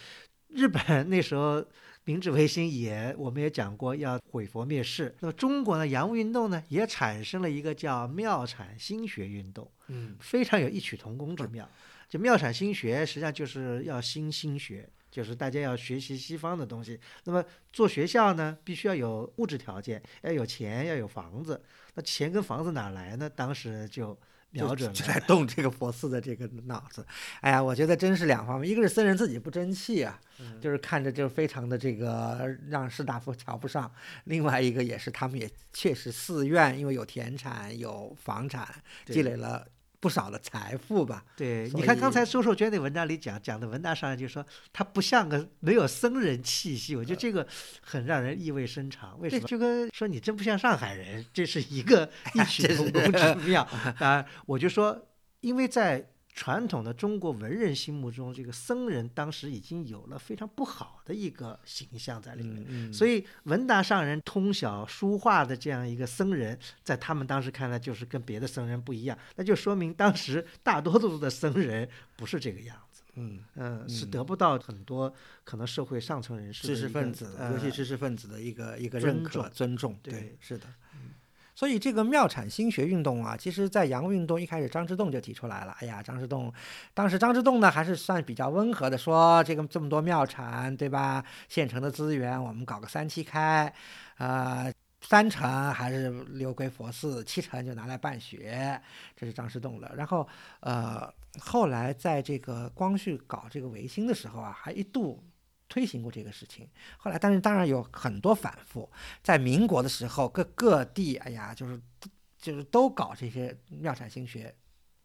[0.49, 1.65] 日本那时候。
[2.05, 5.15] 明治维新也，我们也讲过要毁佛灭世。
[5.21, 9.71] 那么中国呢，洋务运动呢，也产生了一个叫妙产新学运动。
[9.89, 11.69] 嗯非常有异曲同工之妙。
[12.09, 17.01] 就妙产新学，实际上就是要新心学，就是大家要学习西方的东西。
[17.25, 21.61] 那么做学校呢，必须要有物质条件，要有钱，要有房子。
[21.95, 23.29] 那钱跟房子哪来呢？
[23.29, 24.17] 当时就
[24.51, 24.95] 瞄准了。
[24.95, 27.05] 就在动这个佛寺的这个脑子。
[27.41, 33.91] 哎呀，我觉得真是两方面，一个是僧人自己不争气啊，嗯就是看着就非常的这个让士大夫瞧不上；
[34.27, 38.69] 另外一个也是他们也确实寺院因为有田产有房产，
[39.07, 39.67] 积累了
[40.01, 41.25] 不少的财富吧。
[41.37, 47.47] 对，你看刚才周寿娟那文章里讲讲的文大上人就说他不像个没有僧人气息，我觉得这个
[47.81, 49.19] 很让人意味深长。
[49.19, 49.49] 为什么？
[49.49, 53.67] 就跟说你真不像上海人，这是一个 异曲同工之妙。
[53.99, 55.09] 当 然，我就说，
[55.41, 62.63] 因为在传统的中国文人心目中，这个僧人当时已经有了非常不好的一个形象在里面。
[62.69, 75.13] 嗯嗯，所以文达上人通晓书画的这样一个僧人，在他们当时看来就是跟别的僧人不一样，那就说明当时大多数的僧人不是这个样子，嗯，嗯，是嗯得不到很多
[75.43, 80.69] 可能社会上层人士知识分子，呃尤其知识分子的一个一个认可、尊重，对嗯是的。
[81.59, 85.75] 所以这个妙产心学运动啊，其实在洋运动一开始，张之洞就提出来了。
[85.81, 86.53] 哎呀，张之洞，
[86.95, 91.25] 当时张之洞呢还是算比较温和的，说这个这么多庙产，对吧？
[91.49, 93.75] 现成的资源，我们搞个三七开，
[94.19, 98.81] 呃，三成还是留归佛寺，七成就拿来办学，
[99.17, 99.93] 这是张之洞的。
[99.97, 100.29] 然后
[100.61, 105.21] 呃，后来在这个光绪搞这个维新的时候啊，还一度
[105.69, 106.69] 推行过这个事情。
[106.97, 108.91] 后来，但是当然有很多反复。
[109.23, 111.81] 在民国的时候，各各地，哎呀，就是
[112.39, 114.55] 就是都搞这些妙产心学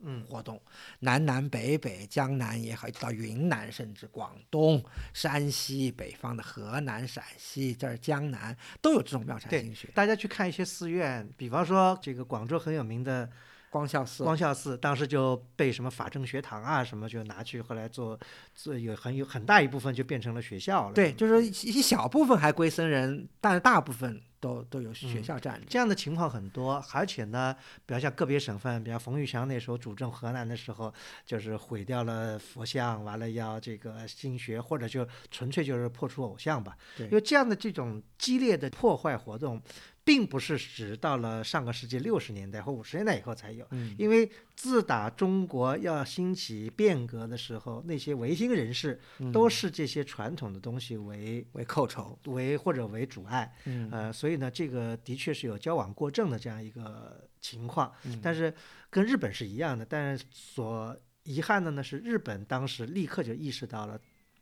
[0.06, 0.62] 嗯活动，
[1.00, 9.90] 南南北北，江南也好，一直到云南，甚至广东、山西、北方的河南、陕西，这儿江南都有这种妙产对心学。
[9.94, 13.30] 大家去看一些寺院，比方说这个广州很有名的
[13.74, 18.18] 光孝寺，光孝寺，当时就被什么法政学堂啊什么就拿去，后来做
[18.54, 20.94] 做有很有很大一部分就变成了学校了。
[20.94, 25.66] 对，就是一一小部分还归僧人，但是大部分都都有学嗯校占着。
[25.68, 27.56] 这样的情况很多，而且呢，
[27.88, 30.94] 比如像个别省份，比如冯玉祥那时候主政河南的时候，
[31.26, 36.78] 就是毁掉了佛像，完了要这个新学，或者就纯粹就是破除偶像吧。
[36.96, 39.60] 对因为这样的这种激烈的破坏活动，
[40.06, 43.66] 并不是只到了上个世纪六十年代或五十年代以后才有。
[43.72, 49.00] 嗯，因为自打中国要兴起变革的时候，那些维新人士
[49.32, 52.20] 都是这些传统的东西为为寇仇。
[52.26, 53.56] 为或者为阻碍。
[53.66, 58.54] 嗯呃，所以呢，这个的确是有交往过正的这样一个情况，嗯但是
[58.90, 64.00] 跟日本是一样的，但是所遗憾的呢是，日本当时立刻就意识到了。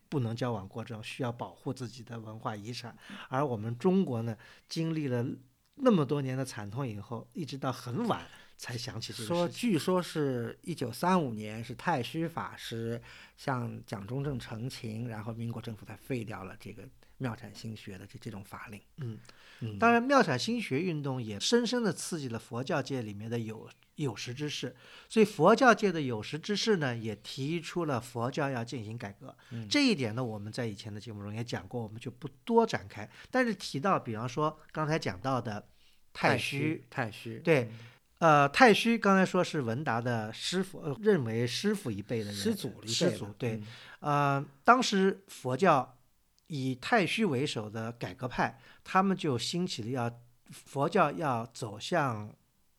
[0.10, 2.94] 不能交往过正，需要保护自己的文化遗产。
[3.30, 4.36] 而我们中国呢，
[4.68, 5.26] 经历了
[5.76, 8.26] 那么多年的惨痛以后，一直到很晚
[8.58, 13.02] 才想起这个说，据说是一九三五年，是太虚法师
[13.36, 18.80] 向蒋中正澄清，然后民国政府才废掉了这个妙产新学的这这种法令。
[18.98, 19.18] 嗯
[19.62, 24.76] 嗯，当然，妙产新学运动也深深的刺激了佛教界里面的有有识之士，
[25.10, 29.36] 所以佛教界的有识之士呢，也提出了佛教要进行改革。
[29.52, 33.08] 嗯这一点呢，我们在以前的节目中也讲过，我们就不多展开。
[33.30, 35.68] 但是提到，比方说刚才讲到的
[36.14, 37.70] 太虚虚，，太虚，对，
[38.20, 43.62] 呃，太虚刚才说是文达的师傅，呃、认为师傅一辈的人，师祖一辈师祖对，
[44.00, 45.98] 嗯呃，当时佛教
[46.48, 52.34] 以太虚为首的改革派，他们就兴起了要佛教要走向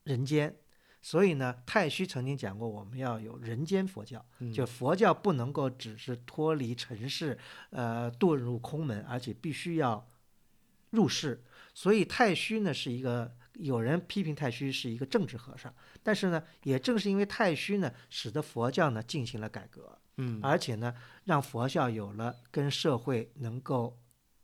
[0.04, 0.56] 人间。
[1.04, 4.24] 所以呢，太虚曾经讲过，我们要有人间佛教，
[4.54, 7.36] 就佛教不能够只是脱离尘世，
[7.70, 10.08] 呃，遁入空门，而且必须要
[10.90, 11.42] 入世。
[11.74, 15.74] 所以太虚呢是一个，有人批评太虚是一个政治和尚，
[16.04, 20.94] 但是呢，也正是因为太虚呢，使得佛教呢进行了改革，嗯，而且呢，
[21.24, 23.98] 让佛教有了跟社会能够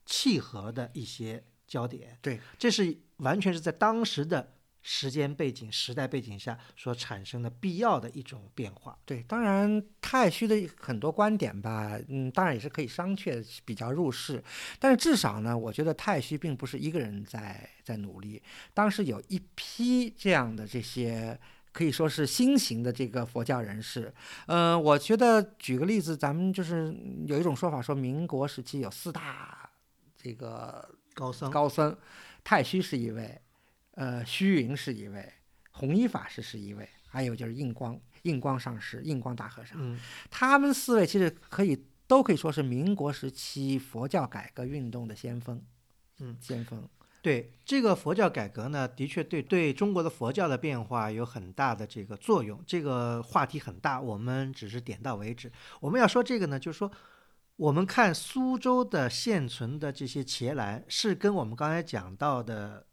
[0.05, 2.19] 契合的一些焦点。
[2.21, 4.55] 对，这是完全是在当时的。
[4.91, 8.99] 时间背景、时代背景下所产生的必要的一种变化。
[9.05, 14.43] 对，当然太虚的很多观点吧，嗯，当然也是可以商榷，比较入世。
[14.79, 21.39] 但是至少呢，我觉得太虚并不是一个人在在努力，当时有一批这样的这些
[21.71, 24.11] 可以说是新型的这个佛教人士。
[24.47, 29.69] 嗯，我觉得举个例子，咱们就是有一种说法，说民国时期有四大
[30.17, 31.95] 这个高僧，高僧，
[32.43, 33.39] 太虚是一位。
[33.99, 35.33] 呃，虚云是一位，
[35.73, 39.99] 弘一法师是一位，还有就是印光，印光上师、印光大和尚，嗯，
[40.31, 45.61] 他们四位其实可以都可以说是民国时期佛教改革运动的先锋，
[46.21, 46.89] 嗯，先锋。
[47.21, 52.63] 对这个佛教改革呢，的确对对中国的佛教的变化有很大的这个作用。
[52.65, 55.51] 这个话题很大，我们只是点到为止。
[55.81, 56.89] 我们要说这个呢，就是说，
[57.57, 62.87] 我们看苏州的现存的这些伽蓝，是跟我们刚才讲到的。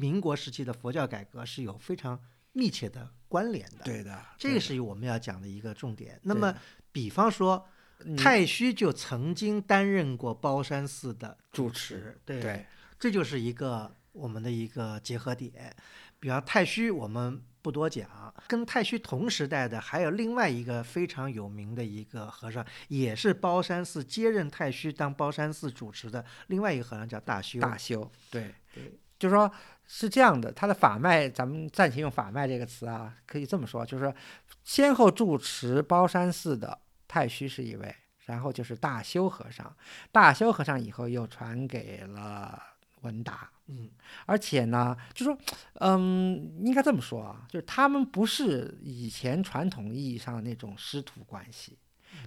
[0.00, 2.18] 民国时期的佛教改革是有非常
[2.52, 6.18] 密切的关联的，对的，这个是我们要讲的一个重点。
[6.22, 6.56] 那么，
[6.90, 7.68] 比方说，
[8.16, 12.66] 太虚就曾经担任过包山寺的主持，对，
[12.98, 15.76] 这就是一个我们的一个结合点。
[16.18, 27.60] 比方太虚，我们不多讲，跟太虚同时代的还有另外一个非常有名的一个和尚，也是包山寺接任太虚当包山寺主持的另外一个和尚，叫大修。
[27.60, 29.50] 大修，对对，就是说。
[29.92, 34.14] 是这样的，他的法脉，咱们暂且用法脉这个词啊，可以这么说，就是说，
[34.62, 36.78] 先后住持包山寺的
[37.08, 37.92] 太虚是一位，
[38.24, 39.76] 然后就是大修和尚，
[40.12, 42.62] 大修和尚以后又传给了
[43.00, 43.90] 文达，嗯，
[44.26, 45.36] 而且呢，就说，
[45.80, 51.76] 嗯，应该这么说啊，就是他们不是以前传统意义上的那种师徒关系。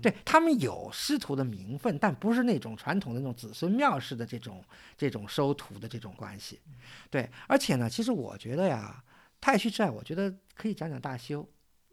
[0.02, 4.64] 对他们有师徒的名分，但不是那种传统的那种子孙庙式的这种
[4.98, 6.60] 这种收徒的这种关系。
[7.10, 9.04] 对，而且呢，其实我觉得呀，
[9.40, 11.48] 太虚之爱，我觉得可以讲讲大修。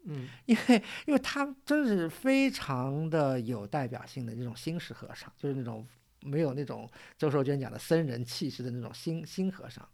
[0.05, 5.87] 嗯， 因为因为他真是非常的有代表性的这种新式和尚，就是那种
[6.21, 9.87] 没有那种周寿娟讲的僧人气势的那种新新和尚。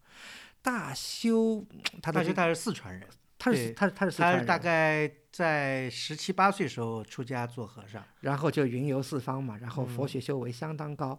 [0.61, 1.65] 大修，
[2.01, 3.07] 他大修他是四川人。
[3.47, 11.17] 他是他他是他大概在十七八岁时候出家做和尚，然后就云游四方嘛，然后佛学修为相当高。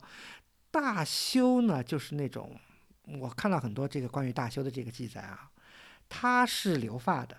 [0.70, 2.54] 大修呢，就是那种
[3.20, 5.50] 我看到很多这个关于大修的这个记载啊，
[6.08, 7.36] 他是留发的，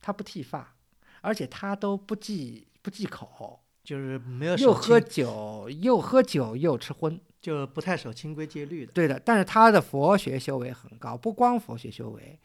[0.00, 0.74] 他不剃发，
[1.20, 8.92] 而且他都不忌不忌口，就是没有又喝酒又喝酒又吃荤，就不太守清规戒律的。
[8.92, 12.38] 对的，但是他的佛学修为很高，不光佛学修为。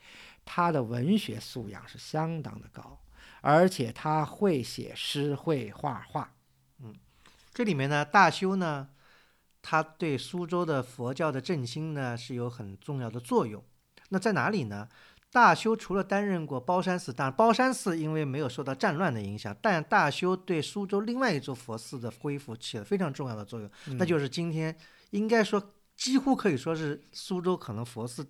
[0.46, 3.00] 他的文学素养是相当的高，
[3.42, 6.32] 而且他会写诗，会画画。
[6.80, 6.96] 嗯，
[7.54, 8.88] 这里面呢，大修呢，
[9.62, 13.62] 他对苏州的佛教的振兴呢是有很重要的作用。
[14.10, 14.88] 那在哪里呢？
[15.32, 23.70] 大修除了担任过包山寺，当然包山寺因为没有受到战乱的影响，但大修对苏州另外一座佛寺的恢复起了非常重要的作用。
[23.98, 24.74] 那就是今天
[25.10, 28.26] 应该说几乎可以说是苏州可能佛寺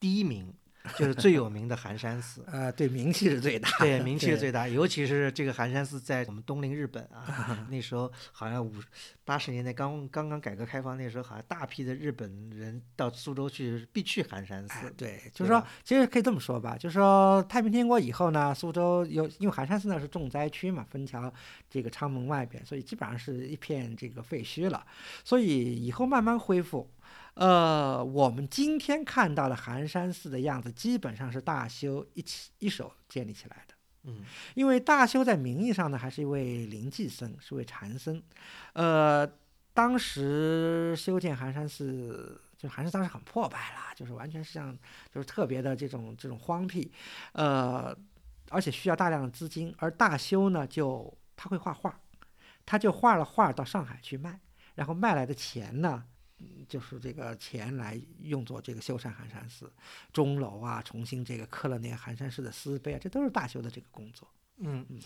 [0.00, 0.52] 第一名。
[0.96, 8.72] 就是最有名的寒山寺，呃，对，名气是最大，对，名气是最大，尤其是这个寒山寺在我们东邻日本啊， 那时候好像五
[9.24, 21.32] 八十年代刚刚刚改革开放，那时候好像大批的日本人到苏州去必去寒山寺，对，就是说，其实可以这么说吧，就是说太平天国以后呢，苏州有因为寒山寺呢是重灾区嘛，分桥
[21.68, 24.84] 这个昌门外边，所以基本上是一片这个废墟了，
[25.24, 26.90] 所以以后慢慢恢复。
[27.34, 33.74] 呃，我们今天看到的寒山寺的样子，基本上是大修一起一手建立起来的。
[34.04, 34.24] 嗯，
[34.54, 38.22] 因为大修在名义上呢，还是一位灵济僧，是位禅僧。
[38.72, 39.26] 呃，
[39.72, 44.76] 当时修建寒山寺，就寒山寺当时很破败啦，就是完全是像，
[45.14, 46.90] 就是特别的这种这种荒僻。
[47.32, 47.96] 呃，
[48.48, 52.00] 而且需要大量的资金，而大修呢，就他会画画，
[52.66, 54.40] 他就画了画到上海去卖，
[54.74, 56.04] 然后卖来的钱呢。
[56.68, 59.72] 就是这个钱来用作这个修缮寒山寺
[60.12, 64.28] 钟楼啊，重新这个刻了那个寒山寺的寺碑啊，这都是大修的这个工作。
[64.62, 65.00] 嗯嗯，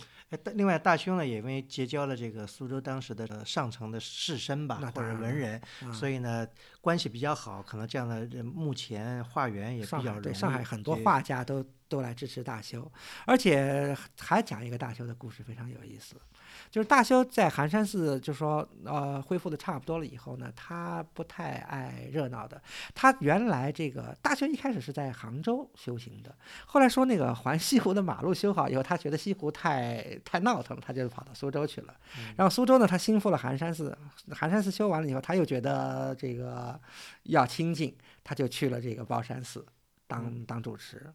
[0.55, 6.45] 另外大修呢，也因为结交了这个苏州当时的呃上层的士绅吧那，或者文人，啊所以呢
[6.80, 10.22] 关系比较好，可能这样的人目前化缘也比较容易。
[10.22, 12.91] 对上海很多画家都都来支持大修，
[13.26, 16.16] 而且还讲一个大修的故事，非常有意思。
[16.70, 22.61] 就是大修在寒山寺，就说呃恢复的差不多了以后呢，他不太爱热闹的。
[22.94, 26.34] 他原来这个大修一开始是在杭州修行的，
[26.66, 31.94] 后来说那个环西湖的马路修好以后，他觉得西湖太太闹腾了，他就跑到苏州去了。
[32.36, 33.96] 然后苏州呢，他兴复了寒山寺，
[34.30, 36.78] 寒山寺修完了以后，他又觉得这个
[37.24, 39.64] 要清静，他就去了这个宝山寺
[40.07, 41.12] 当当主持。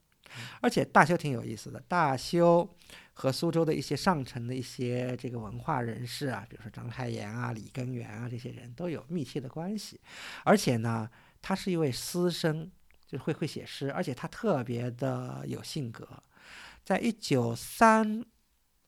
[0.61, 2.67] 而且大修挺有意思的，大修
[3.13, 9.99] 和苏州的一些上层的一些这个文化人士啊，比如说章太炎啊、李根源啊这些人都有密切的关系。
[10.43, 11.09] 而且呢，
[11.41, 12.71] 他是一位诗生，
[13.05, 16.07] 就是会会写诗，而且他特别的有性格。
[16.83, 18.25] 在一九三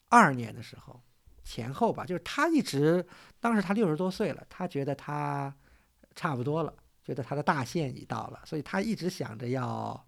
[0.09, 1.01] 二年的时候
[1.43, 3.05] 前后吧，就是他一直
[3.39, 5.53] 当时他六十多岁了，他觉得他
[6.15, 6.73] 差不多了，
[7.03, 10.07] 觉得他的大限已到了，所以他一直想着要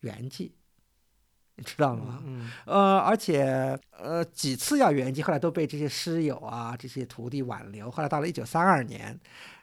[0.00, 0.52] 圆寂。
[1.56, 2.20] 你知道吗？
[2.24, 7.90] 嗯呃，而且呃几次要圆寂，后来都被这些师友啊、这些徒弟挽留。
[7.90, 9.18] 后来到了一九三二年，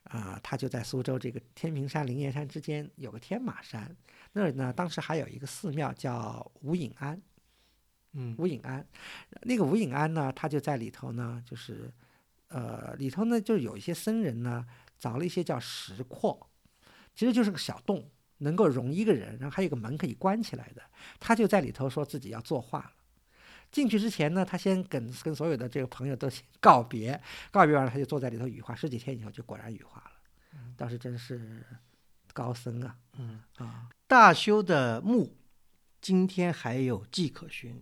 [0.05, 3.93] 啊、他就在苏州这个天平山、灵岩山之间有个天马山，
[4.33, 7.21] 那儿呢当时还有一个寺庙叫无影庵。
[8.13, 8.85] 嗯无影庵，
[9.43, 11.89] 那个无影庵呢，他就在里头呢，就是
[12.49, 14.65] 呃里头呢就有一些僧人呢
[14.99, 16.37] 凿了一些叫石窟，
[17.15, 18.09] 其实就是个小洞，
[18.41, 20.81] 能够容一个人，然后还有个门可以关起来的。
[21.19, 22.91] 他就在里头说自己要作画了。
[23.71, 27.19] 进去之前呢，他先跟跟所有的这个朋友都先 告别，
[27.51, 28.75] 告别完了，他就坐在里头羽化。
[28.75, 30.11] 十几天以后，就果然羽化了。
[30.75, 31.65] 当时真是
[32.33, 33.87] 高僧啊嗯，啊！
[34.07, 35.37] 大修的墓
[36.01, 37.81] 今天还有迹可循，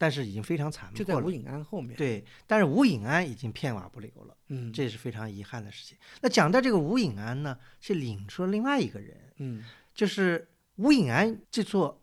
[0.00, 0.94] 但是已经非常惨了。
[0.96, 5.98] 就在无影庵后面。，对，但是吴隐庵已经片瓦不留了，嗯，这是非常遗憾的事情。
[6.22, 9.62] 那讲到这个吴隐庵呢，是引出了另外一个人，嗯
[9.94, 12.02] 就是吴隐庵这座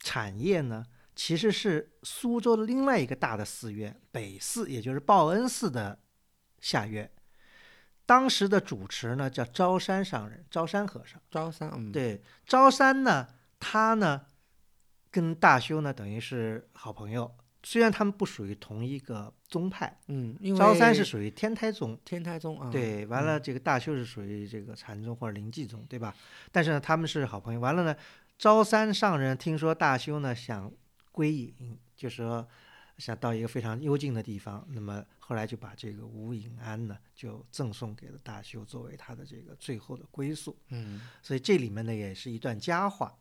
[0.00, 0.84] 产业呢，
[1.16, 5.98] 其实是苏州的另外一个大的寺院北寺，也就是报恩寺的
[6.60, 7.10] 下院。
[8.04, 11.18] 当时的主持呢叫昭山上人，昭山和尚。
[11.30, 13.26] 昭山，嗯，，对，昭山呢，
[13.58, 14.26] 他呢
[15.10, 17.30] 跟大修呢等于是好朋友，
[17.62, 26.14] 虽然他们不属于同一个宗派，嗯，因为昭三是属于天台宗，天台宗啊，对，完了这个大修是属于这个禅宗或者灵济宗，对吧？
[26.52, 27.60] 但是呢，他们是好朋友。
[27.60, 27.96] 完了呢，
[28.38, 30.72] 昭三上人听说大修呢想
[31.10, 32.46] 归隐，就说
[32.96, 40.56] 想到一个非常幽静的地方，那么后来就把这个无影庵呢就赠送给了大修，作为他的这个最后的归宿。
[40.68, 43.14] 嗯所以这里面呢也是一段佳话。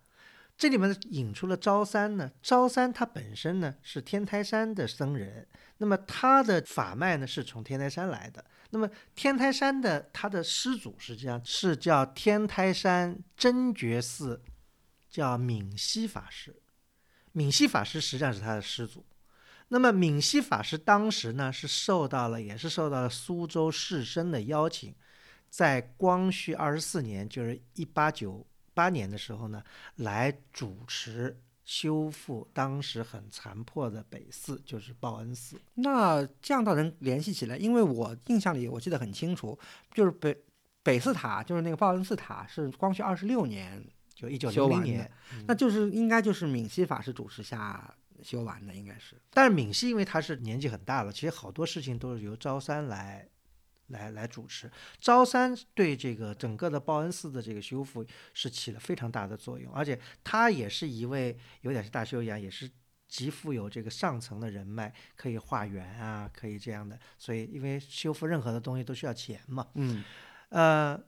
[0.60, 5.47] 这里面引出了昭三呢，昭三他本身呢是天台山的僧人，
[5.78, 8.43] 那么他的法脉呢是从天台山来的。
[8.72, 14.43] 那么天台山的他的师祖实际上是叫天台山真觉寺，
[15.10, 16.53] 叫闽西法师。
[17.32, 19.05] 闽西法师实际上是他的师祖。
[19.70, 24.93] 那么闽西法师当时呢是受到了，也是受到了苏州士绅的邀请，
[25.49, 28.45] 在光绪二十四年，就是一八九
[28.80, 29.61] 八年的时候呢，
[29.97, 35.59] 来主持修复当时很残破的北寺，就是报恩寺。
[35.75, 39.59] 那这样倒能联系起来，因为我印象里我记得很清楚，
[39.93, 40.36] 就是北
[40.82, 45.11] 北寺塔，就是那个报恩寺塔是光绪二十六年，就一九零零年，
[45.45, 49.15] 那就是应该就是闽西法师主持下修完的，应该是。
[49.32, 53.27] 但是闽西因为他是年纪很大了，其实好多事情都是由昭山来
[53.89, 54.69] 来来主持。
[54.99, 62.69] 昭山对这个整个的报恩寺的这个修复是起了非常大的作用，而且他也是一位有点是大修养，也是
[63.07, 66.99] 极富有这个上层的人脉，可以化缘啊，可以这样的。
[67.17, 70.03] 所以因为修复任何的东西都需要钱嘛，嗯
[70.49, 70.99] 呃，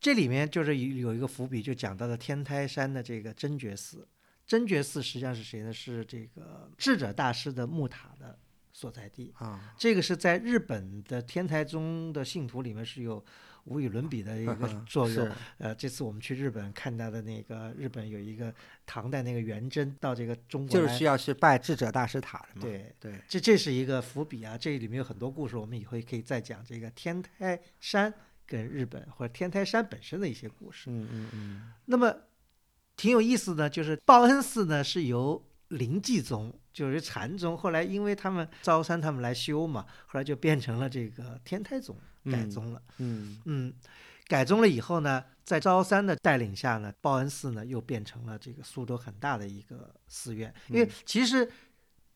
[0.00, 4.06] 这里面就是有有一个伏笔，就讲到了天台山的这个真觉寺。
[4.46, 5.72] 真觉寺实际上是谁呢？
[5.72, 8.38] 是这个智者大师的木塔的
[8.76, 9.32] 所在地。
[9.38, 13.24] 啊，这个是在日本的天台宗的信徒里面是有
[13.64, 15.26] 无与伦比的一个 作用。
[15.56, 18.54] 呃，这次我们去日本看到的那个日本有一个
[18.84, 22.60] 唐代那个元贞到这个中国来，就是需要去拜智者大师塔的嘛。
[22.60, 28.12] 对，对，这这是一个伏笔啊，这里面有很多故事，我们以后也可以再讲这个天台山
[28.46, 30.90] 跟日本或者天台山本身的一些故事。
[30.90, 32.14] 嗯嗯嗯，那么
[32.94, 42.82] 挺有意思的，就是报恩寺呢是由临济宗，就是禅宗，后来因为他们昭山他们来修嘛，后来就变成了这个天台宗改嗯宗了。
[42.98, 43.72] 嗯嗯，
[44.26, 50.54] 改宗了以后呢，在昭山的带领下呢，报恩寺呢又变成了这个苏州很大的一个寺院。
[50.68, 51.50] 因为其实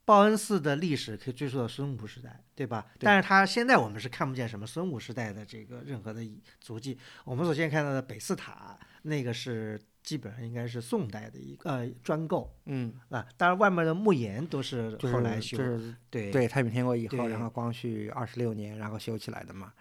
[0.04, 2.86] 报恩寺的历史可以追溯到孙武时代，对吧？
[2.98, 6.20] 但是它现在我们是看不见什么孙武时代的这个任何的
[6.60, 6.98] 足迹。
[7.24, 19.72] 我们首先看到的北寺塔，那个是基本上应该是宋代的一个呃砖构嗯，啊，当然外面的木檐都是后来修就，是对对太平天国以后，然后光绪二十六年，然后修起来的嘛。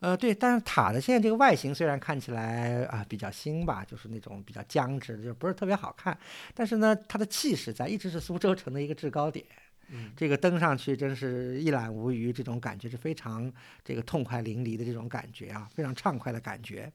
[0.00, 6.16] 呃，对，但是塔的现在这个外形虽然看起来啊、比较新吧，就是那种比较僵直的，就不是特别好看，
[6.54, 9.46] 但是呢，它的气势在，一直是苏州城的一个制高点。
[9.88, 13.52] 嗯这个登上去真是一览无余，这种感觉是非常
[13.84, 16.90] 这个痛快淋漓的这种感觉啊，非常畅快的感觉。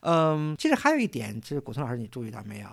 [0.00, 2.68] 嗯，其实还有一点，其实古松老师你注意到没有？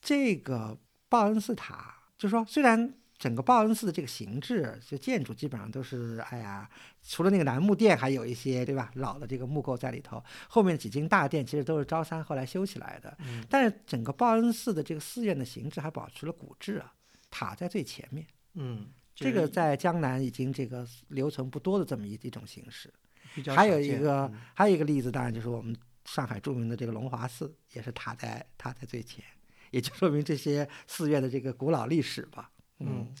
[0.00, 0.76] 这个
[1.08, 6.68] 报恩寺塔，就是说虽然整个报恩寺的这个形制，就建筑基本上都是，哎呀，
[7.02, 10.22] 除了那个楠木殿，还有一些对吧老的这个木构在里头。
[10.48, 16.92] 后面几间大殿其实都是昭三后来修起来的，嗯但是整个报恩寺的这个寺院的形制还保持了古制啊，
[17.30, 18.26] 塔在最前面。
[18.54, 22.92] 嗯，这个在江南已经这个留存不多的这么一一种形式。
[23.34, 29.24] 比较还有一个嗯还有一个例子，当然就是我们上海著名的这个龙华寺，也是塔在塔在最前，
[29.70, 32.50] 也就说明这些寺院的这个古老历史吧。
[32.78, 33.12] 嗯，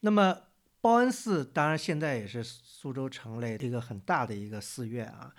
[0.00, 0.36] 那么
[0.80, 5.32] 报恩寺当然现在也是苏州城内一个很大的一个寺院啊，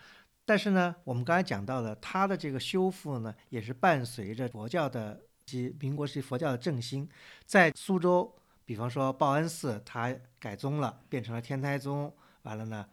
[0.46, 7.10] 但是呢，我们刚才讲到了它的这个修复呢，也是伴随着佛教的及民国时期佛教的振兴，
[7.46, 8.34] 在苏州，
[8.68, 12.14] 比方说报恩寺，它改宗了，变成了天台宗。
[12.44, 12.86] 完了呢，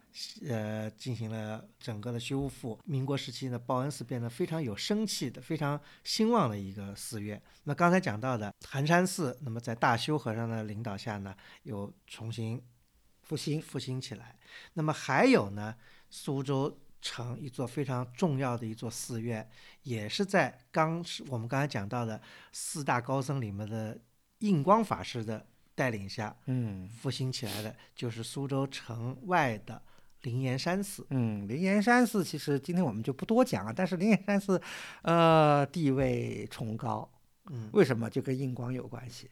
[0.48, 2.78] 呃，进行了整个的修复。
[2.84, 7.40] 民国时期呢，报恩寺变得非常有生气的、非常兴旺的一个寺院。
[7.64, 12.60] 那刚才讲到的寒山寺，那么在大修和尚的领导下呢，又重新
[13.22, 14.36] 复兴，复兴起来。
[14.74, 15.74] 那么还有呢，
[16.08, 19.48] 苏州城一座非常重要的一座寺院，
[19.82, 22.20] 也是在刚是我们刚才讲到的
[22.50, 24.00] 四大高僧里面的
[24.38, 29.80] 印光法师的带领下嗯复兴起来的，就是苏州城外的
[30.22, 31.06] 灵岩山寺。
[31.10, 34.60] 嗯，灵岩山寺其实今天我们就不多讲了，但是灵岩山寺，
[35.02, 37.10] 呃，地位崇高，
[37.50, 38.08] 嗯为什么？
[38.08, 39.30] 就跟印光有关系。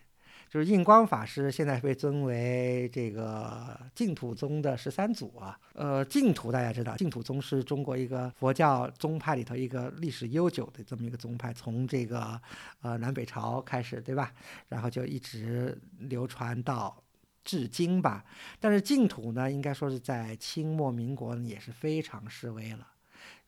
[0.53, 5.59] 就是印光法师现在被尊为这个净土宗的十三祖啊。
[5.73, 12.39] 呃，净土大家知道，净土宗是中国一个佛教宗派里头一个历史悠久的这么一个宗派，从这个
[12.83, 14.31] 呃南北朝开始，对吧？
[14.69, 17.03] 然后就一直流传到
[17.43, 18.23] 至今吧。
[18.61, 22.89] 但是净土呢，应该说是在清末民国也是非常式微了。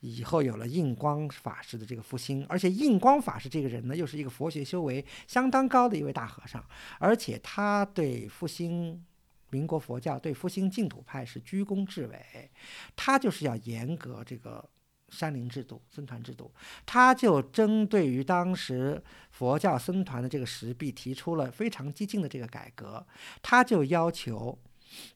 [0.07, 6.63] 以后有了印光法师的这个复兴，而且印光法师这个人呢，又是一个佛学修为相当高的一位大和尚，
[6.99, 9.03] 而且他对复兴
[9.49, 12.51] 民国佛教、对复兴净土派是居功至伟，
[12.95, 14.69] 他就是要严格这个
[15.09, 16.53] 山林制度、僧团制度，
[16.85, 23.07] 他就针对于当时佛教僧团的这个实弊提出了非常激进的这个改革，
[23.41, 24.59] 他就要求，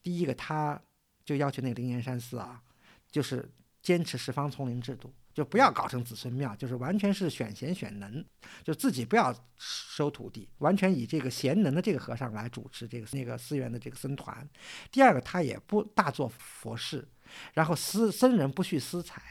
[0.03, 0.80] 第一个他
[1.26, 2.62] 就要求那个灵岩山寺啊，
[3.11, 3.51] 就是。
[3.89, 8.22] 坚持十方丛林制度，就不要搞成子孙庙，就是完全是选贤选能，
[8.62, 14.47] 就自己不要收徒弟，完全以这个贤能的这个和尚来主持这个那个寺院的这个僧团。
[14.93, 17.09] 第二个，他也不大做佛事，
[17.55, 19.22] 然后私僧人不蓄私财，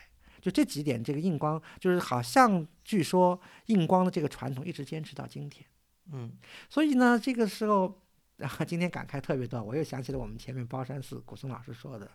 [0.41, 5.63] 就这几点，这个印光就是好像据说印光的这个传统一直坚持到今天。
[6.11, 6.35] 嗯
[6.67, 8.01] 所以呢，这个时候。
[8.37, 12.07] 然后今天感慨特别多，我又想起了我们前面包山寺古松老师说的，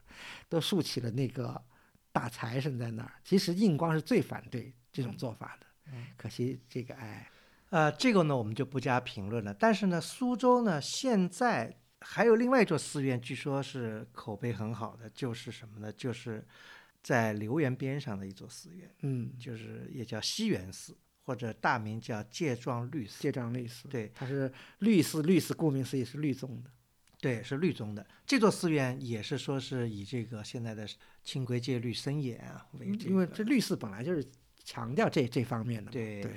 [0.49, 1.61] 都竖起了那个
[2.13, 3.13] 大财神在那儿。
[3.25, 7.31] 其实印光是最反对这种做法的，嗯可惜这个哎，
[7.71, 9.53] 呃，这个呢我们就不加评论了。
[9.55, 15.93] 但是呢，苏州呢现在还有另外一座寺院，据说是口碑很好的，就是什么呢？
[15.93, 16.47] 就是
[17.03, 23.23] 在留园边上的一座寺院，嗯，就是也叫西园寺，或者大名叫戒幢律寺。
[23.23, 26.71] 戒幢律寺，对它是律寺，律寺顾名思义是律宗的。
[27.23, 28.05] 对，是律宗的。
[28.27, 30.85] 这座寺院也是说是以这个现在的
[31.23, 34.29] 清规戒律森严啊为这个，因为这律寺本来就是
[34.65, 35.93] 强调这这方面的嘛。
[35.93, 36.33] 对对，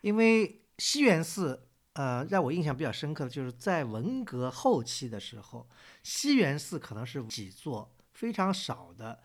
[0.00, 5.68] 因为西园寺，呃，让我印象比较深刻的就是在文革后期的时候，
[6.02, 9.20] 西园寺可能是几座非常少的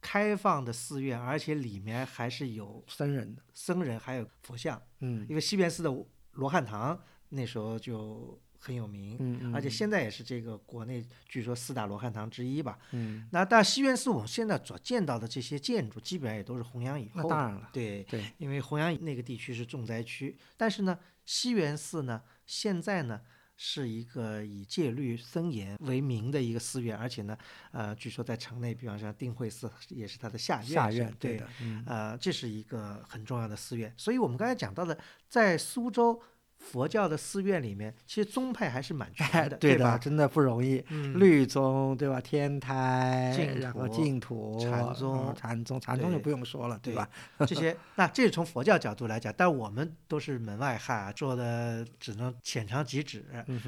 [0.00, 4.80] 开放的寺院，而且里面还是有僧人的，僧人，还有佛像。
[5.00, 5.90] 嗯因为西园寺的
[6.34, 12.78] 罗汉堂那时候就很有名，嗯嗯，而且现在也是这个国内据说四大罗汉堂之一吧。
[12.92, 17.22] 嗯，那但西园寺我们现在所见到的这些建筑，基本上也都是弘扬以后。
[17.22, 23.20] 那当然了，对，对，因为弘扬那个地区是重灾区，但是呢，西园寺呢，现在呢
[23.56, 27.36] 是一个以戒律森严为名的一个寺院，而且呢，
[27.72, 33.92] 呃，据说在城内，比方说定慧寺也是它的下院，下院对的，嗯呃，这是一个很重要的寺院。
[33.96, 34.96] 所以我们刚才讲到的，
[35.28, 36.20] 在苏州
[36.62, 39.98] 佛教的寺院里面，其实宗派还是蛮全的，对，吧？
[39.98, 40.82] 真的不容易。
[40.88, 42.20] 嗯，律宗对吧？
[42.20, 47.08] 天台，净然后土净土、禅宗嗯禅宗，禅宗就不用说了，对对吧？
[47.46, 53.24] 这些， 那这是从佛教角度来讲，但我们都是门外汉啊，做的只能浅尝即止。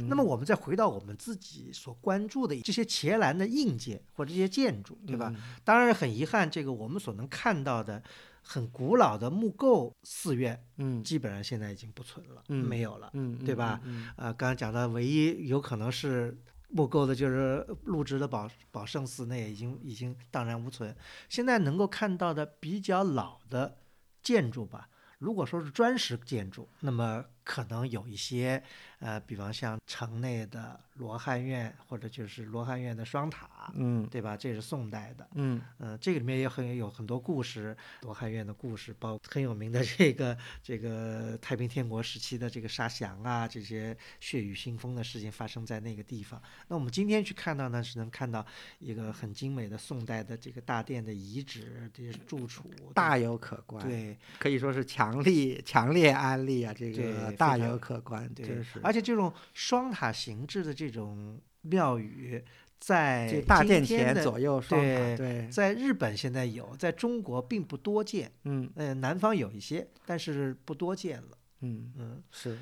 [0.08, 5.32] 那么我们再回到我们自己所关注的这些伽蓝的硬件或者这些建筑，对吧？？
[5.34, 8.02] 嗯当然很遗憾，这个我们所能看到的
[8.46, 13.10] 很古老的木构寺院，嗯基本上现在已经不存了，嗯没有了。
[13.14, 14.10] 嗯，对吧嗯？
[14.16, 16.38] 呃，刚刚讲到唯一有可能是
[16.68, 20.94] 木构的，就是入职的宝宝圣寺，那也已经已经荡然无存。
[21.28, 23.78] 现在能够看到的比较老的
[24.22, 24.88] 建筑吧，
[25.18, 28.60] 如果说是砖石建筑，那么可能有一些，
[29.00, 34.36] 呃，比方像城内的罗汉院，或者就是罗汉院的双塔，嗯对吧？
[34.36, 35.28] 这是宋代的。
[35.34, 46.40] 嗯呃，这个里面也很有很多故事，罗汉院的故事，包括很有名的这个这个太平天国时期的这个杀降啊，这些血雨腥风的事情发生在那个地方。
[46.68, 48.44] 那我们今天去看到呢，是能看到
[48.78, 58.64] 一个很精美的宋代的这个大殿的遗址，这些住处大有可观，，对可以说是强力强烈安利啊，这个大有可观，对。
[58.82, 62.42] 而且这种双塔形制的这种庙宇，
[62.78, 68.30] 在大殿前的左右双塔，对对，在日本现在有，在中国并不多见。
[68.44, 71.38] 嗯呃，南方有一些，但是不多见了。
[71.60, 72.58] 嗯嗯，是，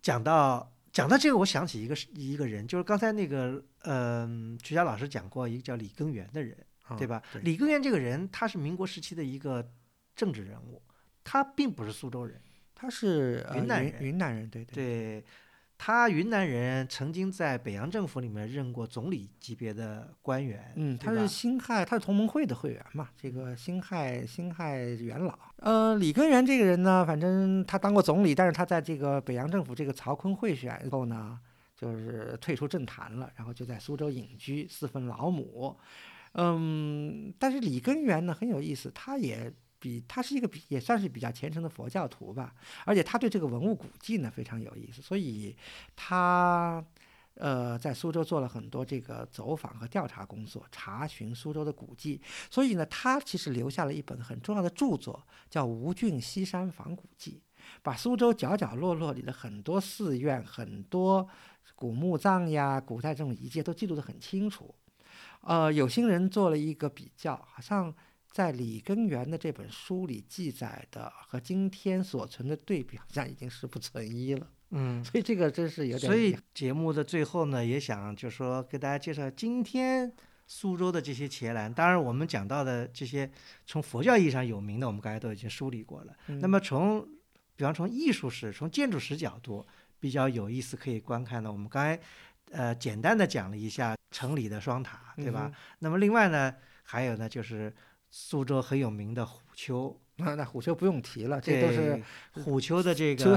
[0.00, 6.56] 讲到讲到这个，我想起一个是一个人，就是刚才那个，嗯、曲霞老师讲过一个叫李根源的人，
[6.96, 7.22] 对嗯吧？
[7.32, 9.68] 对李根源这个人，他是民国时期的一个
[10.14, 10.80] 政治人物，
[11.24, 12.40] 他并不是苏州人，
[12.84, 15.24] 他是呃云云南人云南人，对对，对。
[15.76, 25.36] 他云南人，曾经在北洋政府里面任过总理级别的官员，嗯，他是辛亥，他是同盟会的会员嘛，这个辛亥辛亥元老。
[25.56, 31.38] 呃，李根源这个人呢，反正他当过总理，但是他在这个北洋政府这个曹锟会选后呢，
[31.74, 35.76] 就是退出政坛了，然后就在苏州隐居，四分老母。
[36.34, 39.52] 嗯，但是李根源呢很有意思，他也
[39.84, 42.54] 比他是一个比也算是比较虔诚的佛教徒吧，
[42.86, 45.54] 而且他对这个文物古迹呢非常有意思，所以
[45.94, 46.82] 他
[47.34, 52.18] 呃在苏州做了很多这个走访和调查工作，查询苏州的古迹，
[52.48, 57.42] 所以呢他其实留下了一本很重要的著作，叫《吴郡西山仿古记》，
[57.82, 61.28] 把苏州角角落落里的很多寺院、很多
[61.74, 64.74] 古墓葬呀、古代这种遗迹都记录得很清楚。
[65.42, 67.94] 呃，有心人做了一个比较，好像
[68.34, 74.50] 在李根源的这本书里记载的和今天所存的对比，好像已经是不存一了。
[74.70, 80.12] 嗯，所以这个真是有点所以节目的最后呢，也想就说给大家介绍今天
[80.48, 81.72] 苏州的这些伽蓝。
[81.72, 83.30] 当然，我们讲到的这些
[83.66, 86.12] 从佛教意义上有名的，我们刚才都已经梳理过了。
[86.26, 87.08] 嗯那么从，
[87.54, 89.64] 比方从艺术史、从建筑史角度
[90.00, 92.00] 比较有意思可以观看的，我们刚才
[92.50, 95.48] 呃简单的讲了一下城里的双塔，对吧？
[95.52, 97.72] 嗯那么另外呢，还有呢就是
[98.16, 102.00] 苏州很有名的虎丘， 那那虎丘不用提了，这都是
[102.44, 103.36] 虎丘的这个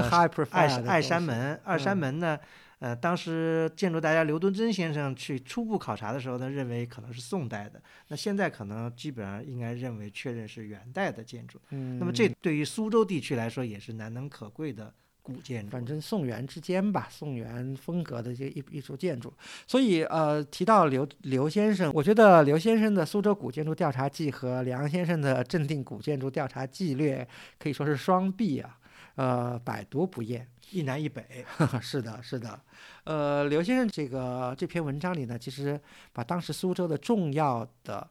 [0.52, 2.38] 爱山门，二山嗯门呢，
[2.78, 11.60] 呃，当时建筑大家刘敦桢先生去初步考察的时候呢，认为可能是宋代的，那现在可能基本上应该认为确认是元代的建筑。
[11.70, 14.94] 嗯，那么这对于苏州地区来说也是难能可贵的
[15.28, 15.70] 古建筑。
[15.70, 19.32] 反正宋元之间吧，宋元风格的这个艺艺术建筑。
[19.66, 27.22] 所以呃，提到刘刘先生，我觉得刘先生的《苏州古建筑调查记》和梁先生的《镇定古建筑调查记略》
[27.58, 28.78] 可以说是双璧啊，
[29.16, 30.48] 呃，百读不厌。
[30.70, 31.24] 一南一北，
[31.80, 32.60] 是的，是的，
[33.04, 35.80] 呃，刘先生这个这篇文章里呢，其实
[36.12, 38.06] 把当时苏州的重要的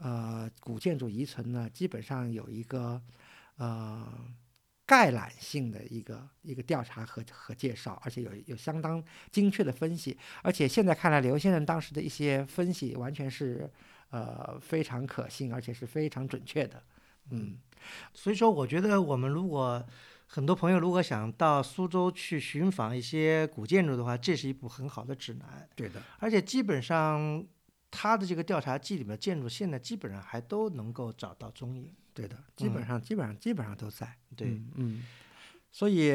[0.00, 3.00] 呃古建筑遗存呢，基本上有一个
[3.56, 4.04] 呃
[4.84, 13.70] 概览性的一个一个调查和和介绍，而且有有相当精确的分析，而且现在看来，刘先生当时的一些分析完全是
[14.10, 16.82] 呃非常可信，而且是非常准确的，
[17.30, 17.58] 嗯。
[18.14, 19.84] 所以说我觉得我们如果
[20.28, 25.68] 很多朋友如果想到苏州去寻访一些古建筑的话，这是一部很好的指南。
[25.74, 27.44] 对的，而且基本上
[27.90, 31.92] 他的这个调查记里面建筑现在基本上还都能够找到踪影。
[32.14, 34.14] 对的，基本嗯上、基本上基本上都在。
[34.36, 35.06] 对，嗯，嗯
[35.70, 36.12] 所以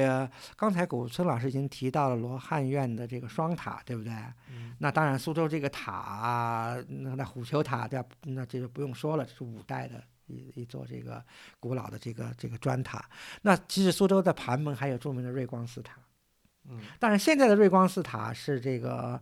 [0.56, 4.14] 刚才古村老师已经提到了罗汉院的这个双塔，对不对？
[4.50, 8.08] 嗯那当然，苏州这个塔啊，那那虎丘塔，对吧？
[8.26, 11.24] 那这就不用说了，这是五代的一一座这个
[11.60, 13.04] 古老的这个这个砖塔。
[13.42, 15.98] 那其实苏州的盘门还有著名的瑞光寺塔。
[16.70, 19.20] 嗯，当然，现在的瑞光寺塔是这个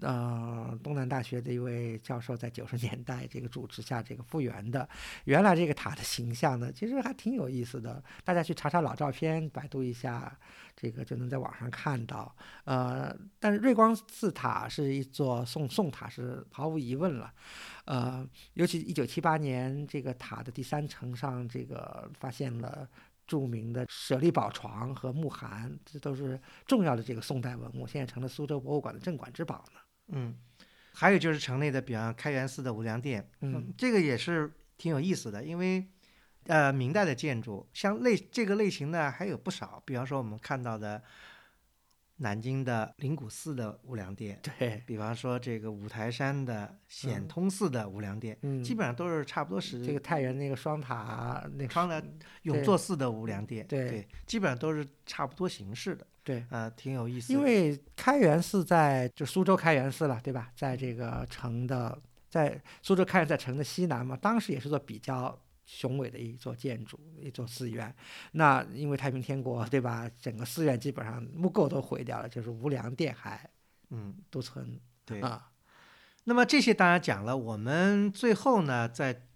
[0.00, 4.88] 呃，东南大学的一位教授在九十年代这个主持下这个复原的。
[5.24, 8.02] 原来这个塔的形象呢，其实还挺有意思的。
[8.24, 10.38] 大家去查查老照片，百度一下，
[10.76, 12.32] 这个就能在网上看到。
[12.64, 17.34] 呃，但是瑞光寺塔是一座宋宋塔，是毫无疑问了。
[17.84, 18.24] 呃，
[18.54, 22.88] 尤其一九七八年这个塔的第三层上，这个发现了。
[23.26, 29.80] 著名的舍利宝床和木函，这都是重要的这个宋代文物，现在成了苏州博物馆的镇馆之宝呢。
[30.08, 30.34] 嗯，
[30.92, 35.86] 还有就是城内的，比方开元寺的无量殿，嗯，这个也是挺有意思的，因为
[36.46, 41.02] 呃，明代的建筑像类这个类型的还有不少，比方说我们看到的。
[42.20, 52.04] 南京的灵谷寺的无量殿，对比方说这个五台山的显通寺的无量殿，嗯，基本上都是差不多是这个太原那个双塔那双的
[52.42, 57.32] 永作寺的无量殿，对，基本上都是差不多形式的，对，呃，挺有意思。
[57.32, 60.52] 因为开元寺在就苏州开元寺了，对吧？
[60.54, 61.98] 在这个城的，
[62.28, 65.38] 在苏州开元在城的西南嘛，当时也是做比较。
[65.70, 67.94] 雄伟的一座建筑，一座寺院。
[68.32, 70.10] 那因为太平天国，对吧？
[70.18, 73.50] 整个寺院基本上木构都毁掉了，就是无梁殿还，
[73.90, 74.80] 嗯，独存。
[75.04, 75.50] 对啊。
[76.24, 79.26] 那么这些当然讲了，我们最后呢，在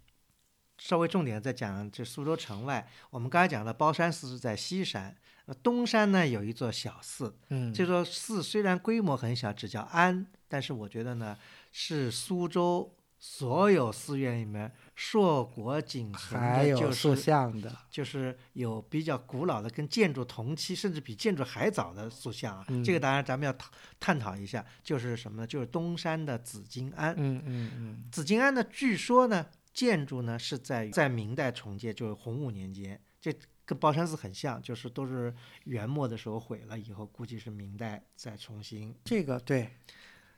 [0.79, 5.15] 稍微重点再讲，就苏州城外，我们刚才讲的包山寺是在西山，
[5.61, 7.35] 东山呢有一座小寺。
[7.49, 7.73] 嗯。
[7.73, 11.37] 这座寺虽然规模很小，只叫庵，但是我觉得呢，
[11.71, 14.71] 是苏州所有寺院里面。
[14.95, 22.63] 硕果仅存的，就是塑像的，就是有比较古老的，跟建筑同期，甚至比建筑还早的塑像啊。
[22.85, 25.47] 这个当然咱们要探探讨一下，就是什么呢？
[25.47, 27.15] 就是东山的紫金庵。
[27.17, 28.03] 嗯嗯嗯。
[28.11, 33.33] 紫金庵呢，据说呢，建筑呢是在在明代重建，就是洪武年间，这
[33.65, 35.33] 跟包山寺很像，就是都是
[35.65, 38.95] 元末的时候毁了以后，估计是明代再重新。
[39.05, 39.69] 这个对。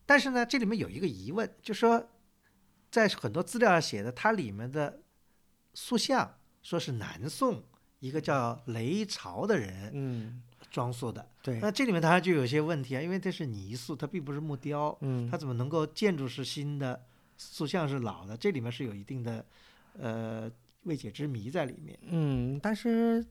[0.06, 2.08] 但是呢，这里面有一个疑问，就说。
[2.92, 5.02] 在很多资料上写的，它里面的
[5.74, 7.62] 塑像说是南宋
[8.00, 11.28] 一个叫雷朝的人，嗯，装塑的。
[11.44, 17.06] 对，那这里面当然就有些问题啊，因为这是泥塑，它并不是木雕，嗯，它怎么能够建筑是新的，
[17.36, 18.38] 塑像是老的？
[18.38, 19.46] 这里面是有一定的
[20.00, 20.50] 呃
[20.86, 22.00] 未解之谜在里面。
[22.04, 23.24] 嗯，但是。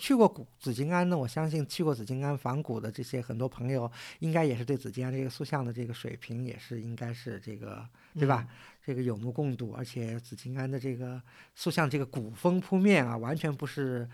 [0.00, 8.48] 去过古紫金庵的，我相信去过紫金庵仿古的这些很多朋友，应该也是对紫金庵这个塑像的这个水平也是应该是这个对吧？
[8.82, 11.20] 这个有目共睹，而且紫金庵的这个
[11.54, 14.08] 塑像这个古风扑面啊，完全不是。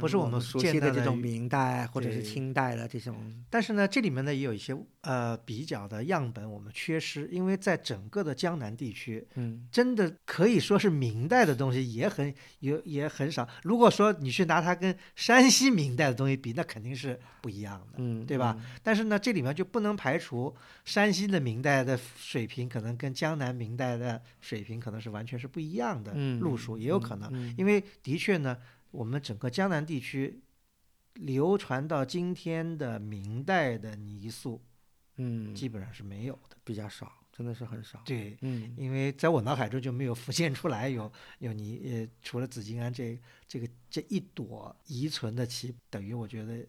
[0.00, 3.14] 不是我们熟悉的这种明代或者是清代的这种，
[3.50, 13.48] 但是呢，这里面呢也有一些呃比较的样本我们缺失，因为在整个的江南地区，嗯，真的可以说是明代的东西也很有也很少。
[13.62, 18.56] 如果说你去拿它跟山西明代的东西比，那肯定是不一样的，嗯，对吧？
[18.82, 28.56] 但是呢，这里面就不能排除山西的明代的水平可能跟江南明代的水平可能是完全是不一样的路数，也有可能，因为的确呢。
[28.92, 30.40] 我们整个江南地区
[31.14, 34.62] 流传到今天的明代的泥塑，
[35.16, 38.00] 嗯，基本上是没有的，比较少，真的是很少。
[38.04, 43.18] 对，嗯，因为在我脑海中就没有浮现出来有有泥，呃，除了紫金庵这
[43.48, 46.66] 这个这一朵遗存的奇，等于我觉得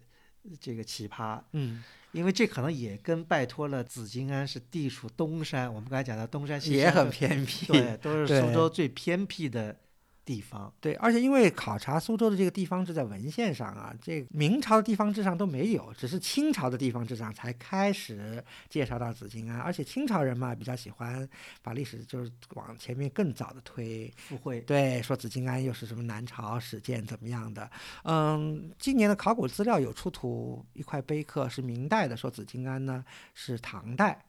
[0.60, 9.78] 这个奇葩，嗯，因为这可能也跟拜托了紫金庵是地处东山，我们刚才讲到东山西也很偏僻，对，都是苏州最偏僻的。
[10.26, 19.60] 地方对，而且因为考察苏州的这个地方志在文献上啊，这明朝的地方志上都没有，只是清朝的地方志上才开始介绍到紫金庵。
[19.60, 21.28] 而且清朝人嘛，比较喜欢
[21.62, 24.62] 把历史就是往前面更早的推，附会。
[24.62, 27.70] 对，说紫金庵又是什么南朝始建怎么样的。
[28.04, 33.04] 嗯，今年的考古资料有出土一块碑刻是明代的，说紫金庵呢
[33.34, 34.24] 是唐代。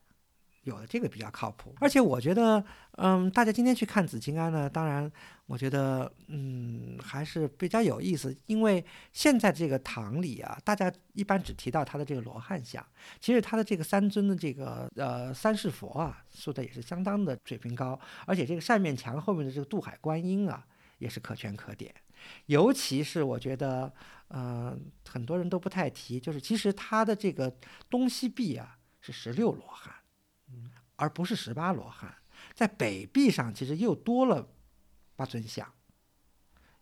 [0.65, 5.11] 有的这个比较靠谱，而且我觉得，嗯，大家今天去看紫金庵呢，当然，
[5.47, 12.85] 我觉得，嗯，还是比较有意思，因为现在这个堂里啊，大家一般只提到他的这个罗汉像，
[13.21, 20.67] 其实他的这个三尊的这个呃三世佛啊，塑的也是相当的水平高，而且这个扇面墙后面的这个渡海观音啊，
[20.99, 21.95] 也是可圈可点，
[22.47, 23.93] 尤其是我觉得，
[24.29, 24.75] 呃，
[25.07, 27.55] 很多人都不太提，就是其实它的这个
[27.91, 29.95] 东西壁啊是十六罗汉。
[30.97, 32.15] 而不是十八罗汉，
[32.55, 34.49] 在北壁上其实又多了
[35.17, 35.67] 八尊像，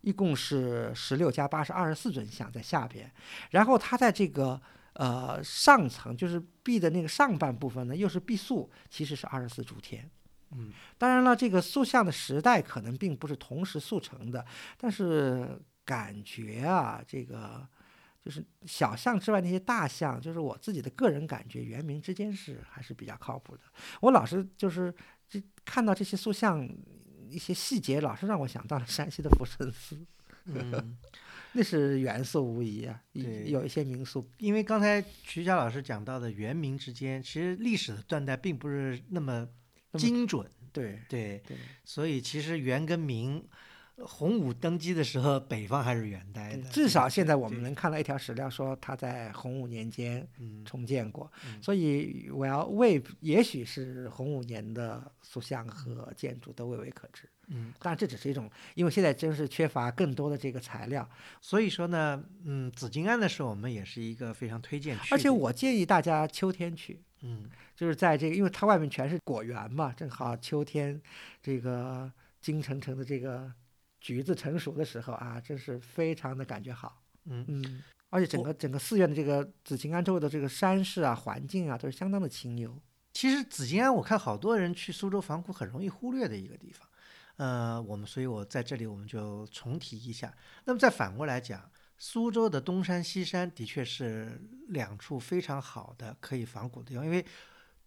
[0.01, 3.11] 一共是十六加八是二十四尊像在下边，
[3.51, 4.61] 然后它在这个
[4.95, 10.11] 呃上层，就是壁的那个上半部分呢，又是壁塑，其实是二十四诸天。
[10.55, 14.45] 嗯，当然了，这个塑像的时代可能并不是同时塑成的，
[14.77, 17.67] 但是感觉啊，这个
[18.25, 23.62] 就是小巷之外那些大巷，就是我自己的个人感觉，元明之间是还是比较靠谱的。
[24.01, 24.95] 我老是就是
[25.29, 26.68] 这看到这些塑像
[27.29, 29.99] 一些细节，老是让我想到了山西的福生寺，
[30.45, 30.97] 嗯，
[31.55, 39.49] 那是元素无疑啊，对有一些民宿，因为刚才徐佳老师讲到的元明之间，其实历史的断代并不是那么
[39.99, 41.57] 精准，对对，对。
[41.85, 43.49] 所以其实元跟明，呃
[43.99, 50.64] 洪武登基的时候，北方还是元代的，至少现在我们能看到一条史料说他在洪武年间嗯。
[50.64, 51.62] 重建过，嗯。
[51.62, 57.28] 所以我要为也许是洪武年的塑像和建筑都未为可知。
[57.49, 61.07] 嗯，当然这只是一种，因为现在真是缺乏更多的这个材料，
[61.40, 67.51] 所以说呢，嗯，紫金庵的时候，我们也是一个非常推荐去，而且我建议大家秋天去，嗯。
[67.74, 71.01] 就是在这个，因为它外面全是果园嘛，正好秋天
[71.43, 73.53] 这个金橙橙的这个
[74.03, 77.01] 橘子成熟的时候啊，真是非常的感觉好。
[77.27, 82.77] 嗯嗯，而且整个整个寺院的这个紫金庵周围的这个山势啊、环境啊，都是相当的清幽。
[83.13, 86.89] 其实紫金庵，我看好多人去苏州仿古很容易忽略的一个地方，
[87.37, 90.35] 呃，我们所以，我在这里我们就重提一下。
[90.65, 94.41] 那么再反过来讲，苏州的东山、西山的确是
[94.71, 97.25] 两处非常好的可以仿古的地方，因为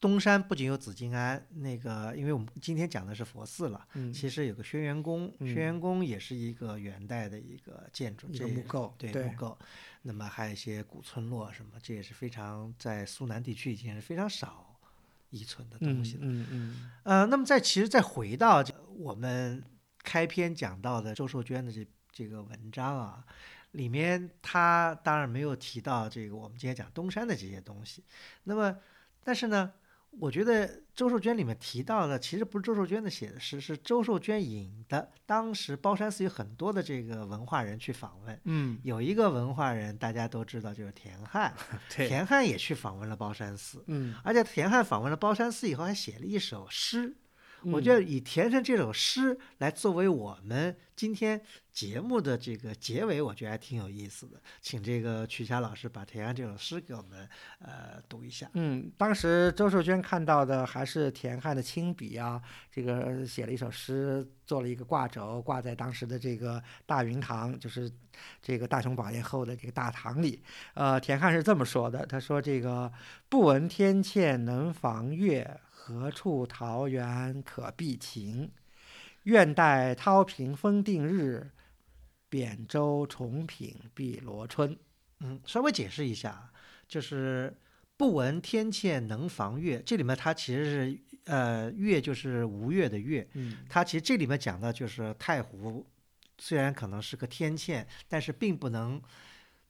[0.05, 9.57] 东山不仅有紫金庵，那个因为我们今天讲的是佛寺了，嗯，其实有个轩辕宫，嗯轩辕宫也是一个元代的一个建筑，一这也个木构，对对木构，
[10.03, 14.79] 那么还有一些古村落什么，这也是非常在苏南地区已经是非常少
[15.31, 16.19] 遗存的东嗯西了。
[16.21, 18.63] 嗯嗯呃，那么再其实再回到
[18.95, 19.63] 我们
[20.03, 23.25] 开篇讲到的周寿娟的这这个文章啊，
[23.71, 28.03] 里面他当然没有提到这个我们今天讲东山的这些东西。
[28.43, 28.77] 那么，
[29.23, 29.73] 但是呢，
[30.20, 35.11] 我觉得周寿娟里面提到的其实不是周寿娟的写的诗，是周寿娟引的。
[35.26, 41.53] 当时包山寺有很多的这个文化人去访问，嗯，有一个文化人大家都知道，就是田汉。
[41.89, 47.16] 田汉也去访问了包山寺，嗯，而且田汉访问了包山寺以后，还写了一首诗。
[47.63, 51.41] 我嗯觉得以田生这首诗来作为我们今天
[51.71, 54.39] 节目的这个结尾，我觉得还挺有意思的。
[54.61, 57.27] 请这个曲霞老师把田汉这首诗给我们
[57.59, 58.49] 呃读一下。
[58.53, 62.41] 嗯，当时周寿娟看到的还是田汉的亲笔啊，
[62.71, 67.91] 这个写了一首诗，做了一个挂轴，挂在当时的这个大云堂，就是
[68.41, 70.41] 这个大雄宝殿后的这个大堂里。
[70.75, 72.91] 呃，田汉是这么说的，他说：“这个
[73.27, 78.49] 不闻天堑能防月，何处桃源可避晴？
[79.25, 81.51] 愿待涛平风定日，
[82.27, 84.75] 扁舟重品碧螺春。”
[85.21, 86.51] 嗯，稍微解释一下啊，
[86.88, 87.55] 就是
[87.97, 95.86] 不闻天堑能防月，这里面它其实是呃月就是吴越的越，嗯它其实这里面讲的就是太湖，
[96.39, 98.99] 虽然可能是个天堑，但是并不能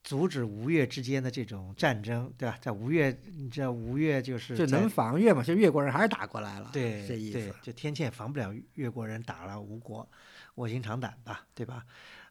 [0.05, 2.55] 阻止吴越之间的这种战争，对吧？
[2.61, 10.07] 在吴越，你知道吴越就是就能防越嘛，就越国人还是打过来了，对对这意思。，就天堑防不了越国人打了吴国，
[10.55, 11.83] 卧薪尝胆吧，对吧？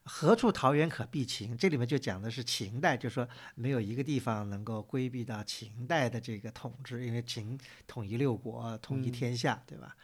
[0.05, 1.57] 何处桃源可避秦？
[1.57, 9.97] 这里面就讲的是秦代，就说没有一个地方能够规避到秦代的这个统治，因为秦统一六国，统一嗯天下，对吧？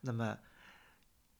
[0.00, 0.38] 那么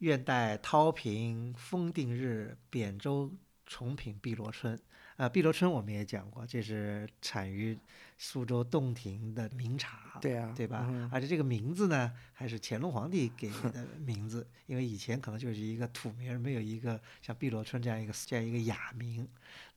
[0.01, 3.33] 愿待涛平风定日，扁舟
[3.65, 4.79] 重品碧螺春。
[5.21, 7.79] 啊，碧螺春我们也讲过，这是产于
[8.17, 10.19] 苏州洞庭的名茶。
[10.19, 10.87] 对啊，对吧？
[10.89, 19.29] 嗯而且这个名字呢，还是乾隆皇帝给的 名字，因为以前可能就是一个土名，没有一个像碧螺春这样一个这样一个雅名。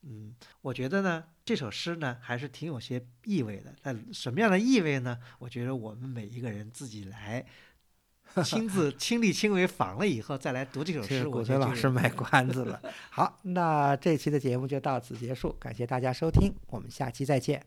[0.04, 3.76] 嗯，我觉得呢，这首诗呢还是挺有些意味的。
[3.84, 5.20] 那什么样的意味呢？
[5.40, 7.46] 我觉得我们每一个人自己来
[8.44, 12.80] 亲自亲力亲为访了以后，再来读这首诗，古我觉得老师卖关子了。
[13.10, 17.64] 好，那这期的节目就到此结束，感谢大家收听，我们下期再见。